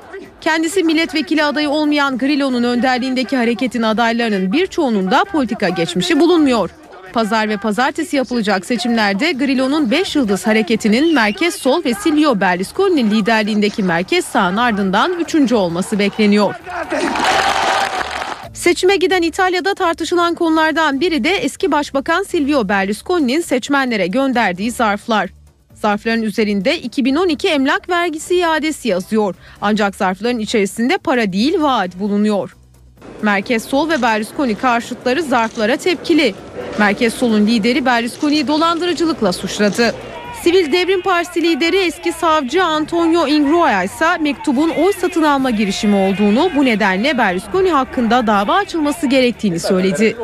[0.41, 6.71] Kendisi milletvekili adayı olmayan Grillo'nun önderliğindeki hareketin adaylarının birçoğunun da politika geçmişi bulunmuyor.
[7.13, 13.83] Pazar ve pazartesi yapılacak seçimlerde Grillo'nun 5 Yıldız Hareketi'nin Merkez Sol ve Silvio Berlusconi'nin liderliğindeki
[13.83, 15.53] Merkez Sağ'ın ardından 3.
[15.53, 16.55] olması bekleniyor.
[18.59, 25.31] Seçime giden İtalya'da tartışılan konulardan biri de eski başbakan Silvio Berlusconi'nin seçmenlere gönderdiği zarflar.
[25.75, 29.35] Zarfların üzerinde 2012 emlak vergisi iadesi yazıyor.
[29.61, 32.57] Ancak zarfların içerisinde para değil vaat bulunuyor.
[33.23, 36.35] Merkez Sol ve Berlusconi karşıtları zarflara tepkili.
[36.79, 39.95] Merkez Sol'un lideri Berlusconi'yi dolandırıcılıkla suçladı.
[40.43, 46.51] Sivil Devrim Partisi lideri eski savcı Antonio Ingroia ise mektubun oy satın alma girişimi olduğunu
[46.57, 50.17] bu nedenle Berlusconi hakkında dava açılması gerektiğini söyledi.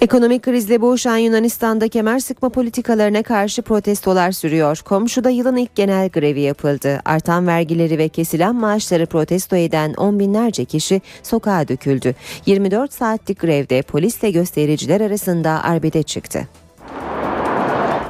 [0.00, 4.80] Ekonomik krizle boğuşan Yunanistan'da kemer sıkma politikalarına karşı protestolar sürüyor.
[4.84, 7.00] Komşuda yılın ilk genel grevi yapıldı.
[7.04, 12.14] Artan vergileri ve kesilen maaşları protesto eden on binlerce kişi sokağa döküldü.
[12.46, 16.48] 24 saatlik grevde polisle göstericiler arasında arbede çıktı.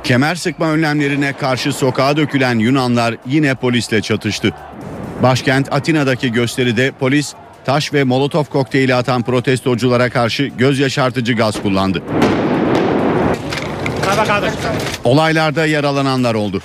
[0.08, 4.54] Kemer sıkma önlemlerine karşı sokağa dökülen Yunanlar yine polisle çatıştı.
[5.22, 12.02] Başkent Atina'daki gösteride polis taş ve molotof kokteyli atan protestoculara karşı göz yaşartıcı gaz kullandı.
[15.04, 16.62] Olaylarda yaralananlar oldu.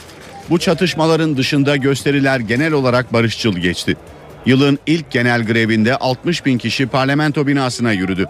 [0.50, 3.98] Bu çatışmaların dışında gösteriler genel olarak barışçıl geçti.
[4.46, 8.28] Yılın ilk genel grevinde 60 bin kişi parlamento binasına yürüdü.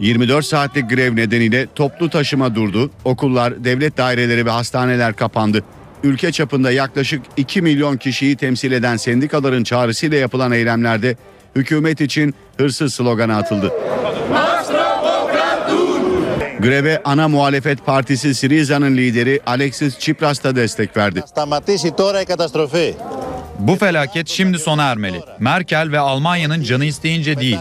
[0.00, 5.64] 24 saatlik grev nedeniyle toplu taşıma durdu, okullar, devlet daireleri ve hastaneler kapandı.
[6.02, 11.16] Ülke çapında yaklaşık 2 milyon kişiyi temsil eden sendikaların çağrısıyla yapılan eylemlerde
[11.56, 13.72] hükümet için hırsız sloganı atıldı.
[16.60, 21.22] Greve ana muhalefet partisi Siriza'nın lideri Alexis Tsipras da destek verdi.
[23.58, 25.20] Bu felaket şimdi sona ermeli.
[25.38, 27.58] Merkel ve Almanya'nın canı isteyince değil.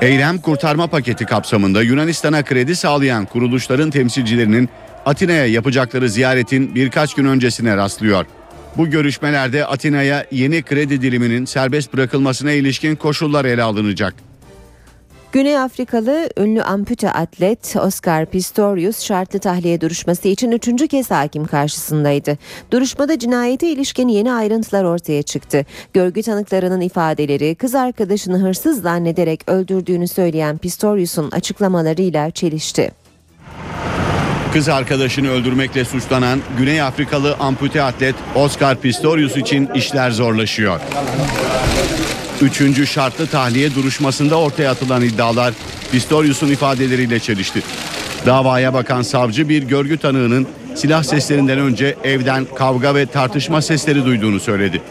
[0.00, 4.68] Eylem kurtarma paketi kapsamında Yunanistan'a kredi sağlayan kuruluşların temsilcilerinin
[5.06, 8.26] Atina'ya yapacakları ziyaretin birkaç gün öncesine rastlıyor.
[8.76, 14.27] Bu görüşmelerde Atina'ya yeni kredi diliminin serbest bırakılmasına ilişkin koşullar ele alınacak.
[15.38, 22.38] Güney Afrikalı ünlü ampute atlet Oscar Pistorius şartlı tahliye duruşması için üçüncü kez hakim karşısındaydı.
[22.70, 25.66] Duruşmada cinayete ilişkin yeni ayrıntılar ortaya çıktı.
[25.92, 32.90] Görgü tanıklarının ifadeleri kız arkadaşını hırsız zannederek öldürdüğünü söyleyen Pistorius'un açıklamalarıyla çelişti.
[34.52, 40.80] Kız arkadaşını öldürmekle suçlanan Güney Afrikalı ampute atlet Oscar Pistorius için işler zorlaşıyor.
[42.42, 45.54] Üçüncü şartlı tahliye duruşmasında ortaya atılan iddialar
[45.92, 47.62] Pistorius'un ifadeleriyle çelişti.
[48.26, 54.40] Davaya bakan savcı bir görgü tanığının silah seslerinden önce evden kavga ve tartışma sesleri duyduğunu
[54.40, 54.82] söyledi.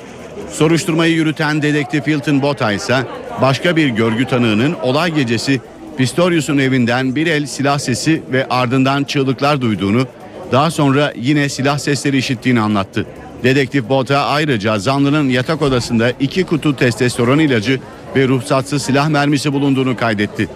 [0.51, 3.03] Soruşturmayı yürüten dedektif Hilton Bota ise
[3.41, 5.61] başka bir görgü tanığının olay gecesi
[5.97, 10.07] Pistorius'un evinden bir el silah sesi ve ardından çığlıklar duyduğunu,
[10.51, 13.05] daha sonra yine silah sesleri işittiğini anlattı.
[13.43, 17.79] Dedektif Bota ayrıca zanlının yatak odasında iki kutu testosteron ilacı
[18.15, 20.49] ve ruhsatsız silah mermisi bulunduğunu kaydetti.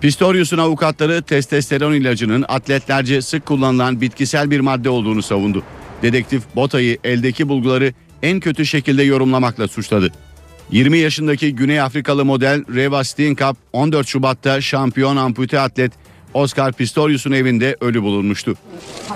[0.00, 5.62] Pistorius'un avukatları testosteron ilacının atletlerce sık kullanılan bitkisel bir madde olduğunu savundu.
[6.02, 7.92] Dedektif Bota'yı eldeki bulguları
[8.22, 10.12] en kötü şekilde yorumlamakla suçladı.
[10.70, 15.92] 20 yaşındaki Güney Afrikalı model Reva Steenkamp 14 Şubat'ta şampiyon ampute atlet
[16.34, 18.54] Oscar Pistorius'un evinde ölü bulunmuştu.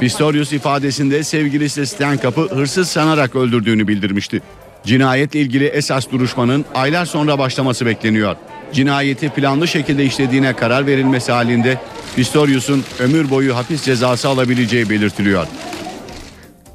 [0.01, 4.43] Pistorius ifadesinde sevgilisi Steenkamp'ı hırsız sanarak öldürdüğünü bildirmişti.
[4.85, 8.37] Cinayetle ilgili esas duruşmanın aylar sonra başlaması bekleniyor.
[8.73, 11.81] Cinayeti planlı şekilde işlediğine karar verilmesi halinde
[12.17, 15.47] Pistorius'un ömür boyu hapis cezası alabileceği belirtiliyor.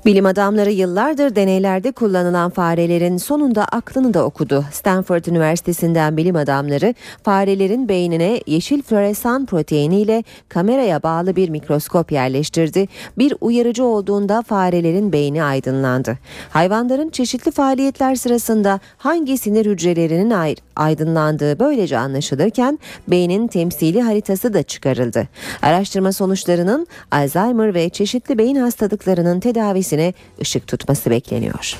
[0.05, 4.65] Bilim adamları yıllardır deneylerde kullanılan farelerin sonunda aklını da okudu.
[4.71, 6.93] Stanford Üniversitesi'nden bilim adamları
[7.23, 12.87] farelerin beynine yeşil floresan proteiniyle kameraya bağlı bir mikroskop yerleştirdi.
[13.17, 16.17] Bir uyarıcı olduğunda farelerin beyni aydınlandı.
[16.49, 25.27] Hayvanların çeşitli faaliyetler sırasında hangi sinir hücrelerinin aydınlandığı böylece anlaşılırken beynin temsili haritası da çıkarıldı.
[25.61, 29.92] Araştırma sonuçlarının Alzheimer ve çeşitli beyin hastalıklarının tedavisi
[30.41, 31.79] ışık tutması bekleniyor.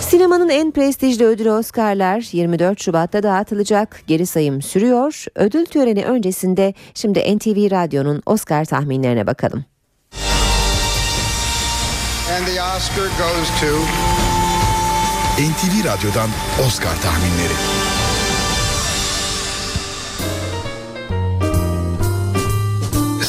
[0.00, 4.02] Sinemanın en prestijli ödülü Oscar'lar 24 Şubat'ta dağıtılacak.
[4.06, 5.24] Geri sayım sürüyor.
[5.34, 9.64] Ödül töreni öncesinde şimdi NTV Radyo'nun Oscar tahminlerine bakalım.
[12.36, 13.66] And the Oscar goes to
[15.38, 16.30] NTV Radyo'dan
[16.66, 18.01] Oscar tahminleri.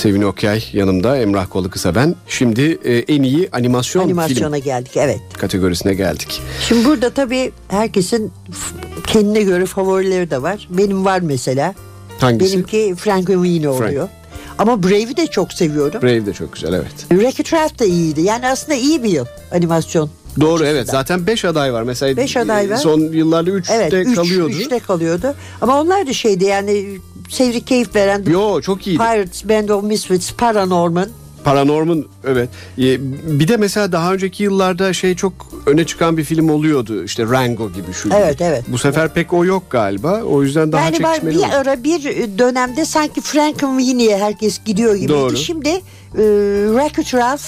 [0.04, 2.16] Sevin Okyay yanımda Emrah Kolu Kısa ben.
[2.28, 5.20] Şimdi e, en iyi animasyon Animasyona film geldik evet.
[5.38, 6.42] kategorisine geldik.
[6.68, 8.32] Şimdi burada tabii herkesin
[9.08, 10.68] kendine göre favorileri de var.
[10.70, 11.76] Benim var mesela.
[12.20, 12.54] Hangisi?
[12.54, 13.82] Benimki Frankenweenie Frank.
[13.82, 14.10] oluyor.
[14.58, 16.02] Ama Brave'i de çok seviyorum.
[16.02, 16.94] Brave de çok güzel evet.
[17.10, 18.22] Wreck-It Ralph da iyiydi.
[18.22, 20.10] Yani aslında iyi bir yıl animasyon.
[20.42, 21.84] Doğru evet zaten 5 aday var.
[21.84, 22.78] Mesela Beş aday var.
[22.78, 24.54] son yıllarda 3'te Evet, üç, kalıyordu.
[24.54, 25.36] üçte kalıyordu.
[25.62, 28.24] Ama onlar da şeydi yani sevdik keyif veren.
[28.28, 28.98] Yo çok iyiydi.
[29.04, 31.08] Pirates, Band of Misfits, Paranorman.
[31.44, 32.50] Paranorman evet.
[32.78, 32.82] E,
[33.40, 35.34] Bir de mesela daha önceki yıllarda şey çok
[35.66, 37.04] öne çıkan bir film oluyordu.
[37.04, 38.18] İşte Rango gibi şu gibi.
[38.20, 38.64] Evet, evet.
[38.68, 40.22] Bu sefer pek o yok galiba.
[40.24, 41.46] O yüzden daha yani çekişmeli bir oldu.
[41.56, 42.04] ara bir
[42.38, 45.10] dönemde sanki Frankenweenie'ye herkes gidiyor gibiydi.
[45.14, 45.38] Doğru.
[45.38, 45.80] Şimdi e,
[46.74, 47.44] Wreck-It Ralph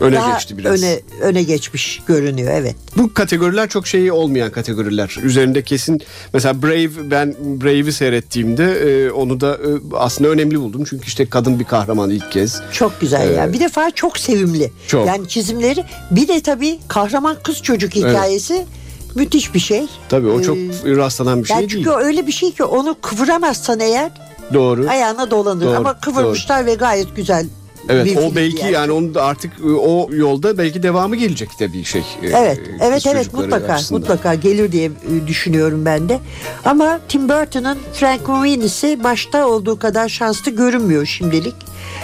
[0.00, 0.82] Öne daha geçti biraz.
[0.82, 2.76] Öne, öne geçmiş görünüyor evet.
[2.96, 5.16] Bu kategoriler çok şeyi olmayan kategoriler.
[5.22, 6.00] Üzerinde kesin
[6.32, 10.84] mesela Brave ben Brave'i seyrettiğimde e, onu da e, aslında önemli buldum.
[10.90, 12.60] Çünkü işte kadın bir kahraman ilk kez.
[12.72, 13.38] Çok güzel Evet.
[13.38, 13.52] ya.
[13.52, 14.72] Bir defa çok sevimli.
[14.88, 15.06] Çok.
[15.06, 18.10] Yani çizimleri bir de tabii kahraman kız çocuk Evet.
[18.10, 18.66] hikayesi
[19.14, 19.86] müthiş bir şey.
[20.08, 21.70] Tabii o çok Ee, rastlanan bir şey yani değil.
[21.84, 24.10] çünkü o öyle bir şey ki onu kıvıramazsan eğer
[24.54, 24.88] Doğru.
[24.88, 27.46] ayağına dolanır Doğru, ama kıvırmışlar ve gayet güzel
[27.88, 28.92] Evet bir o belki yani.
[28.92, 32.00] onun da artık e, o yolda belki devamı gelecek de bir şey.
[32.22, 34.00] e, Evet, kız evet, evet mutlaka, açısından.
[34.00, 36.20] mutlaka gelir diye e, düşünüyorum ben de.
[36.64, 41.54] Ama Tim Burton'ın Frankenweenie'si başta olduğu kadar şanslı görünmüyor şimdilik.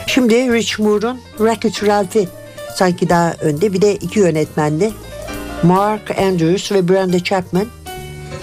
[0.06, 2.28] Şimdi Rich Moore'un Wreck-It Ralph'i
[2.76, 3.72] sanki daha önde.
[3.72, 4.92] Bir de iki yönetmenli
[5.62, 7.66] Mark Andrews ve Brenda Chapman.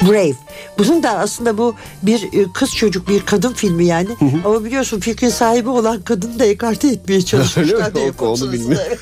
[0.02, 0.36] Brave.
[0.78, 4.10] Bunun da aslında bu bir e, kız çocuk bir kadın filmi yani.
[4.46, 7.88] Ama biliyorsun fikrin sahibi olan kadını da ekarte etmeye Öyle çalışmışlar.
[7.88, 7.96] mi?
[7.96, 8.98] diye Yok, onu bilmiyorum.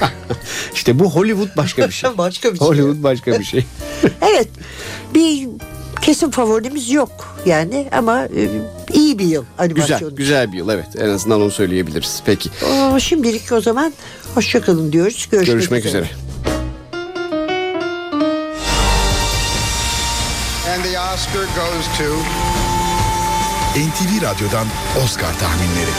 [0.74, 2.10] İşte bu Hollywood başka bir şey.
[2.18, 2.68] başka bir şey.
[2.68, 3.66] Hollywood başka bir şey.
[4.20, 4.48] Evet.
[5.14, 5.48] Bir
[6.02, 8.48] kesin favorimiz yok yani ama e,
[8.92, 9.98] iyi bir yıl animasyon.
[9.98, 10.86] Güzel, güzel bir yıl evet.
[10.98, 12.22] En azından onu söyleyebiliriz.
[12.26, 12.50] Peki.
[12.92, 13.92] O, şimdilik o zaman
[14.34, 15.28] hoşçakalın diyoruz.
[15.30, 16.02] Görüşmek, Görüşmek üzere.
[16.02, 16.27] And
[21.18, 22.04] Oscar goes to
[23.76, 24.66] NTV Radyo'dan
[25.04, 25.90] Oscar tahminleri.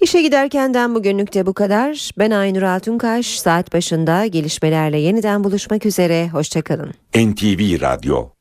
[0.00, 2.10] İşe giderkenden bugünlük de bu kadar.
[2.18, 3.26] Ben Aynur Altunkaş.
[3.26, 6.28] Saat başında gelişmelerle yeniden buluşmak üzere.
[6.28, 6.94] Hoşçakalın.
[7.14, 8.32] NTV Radyo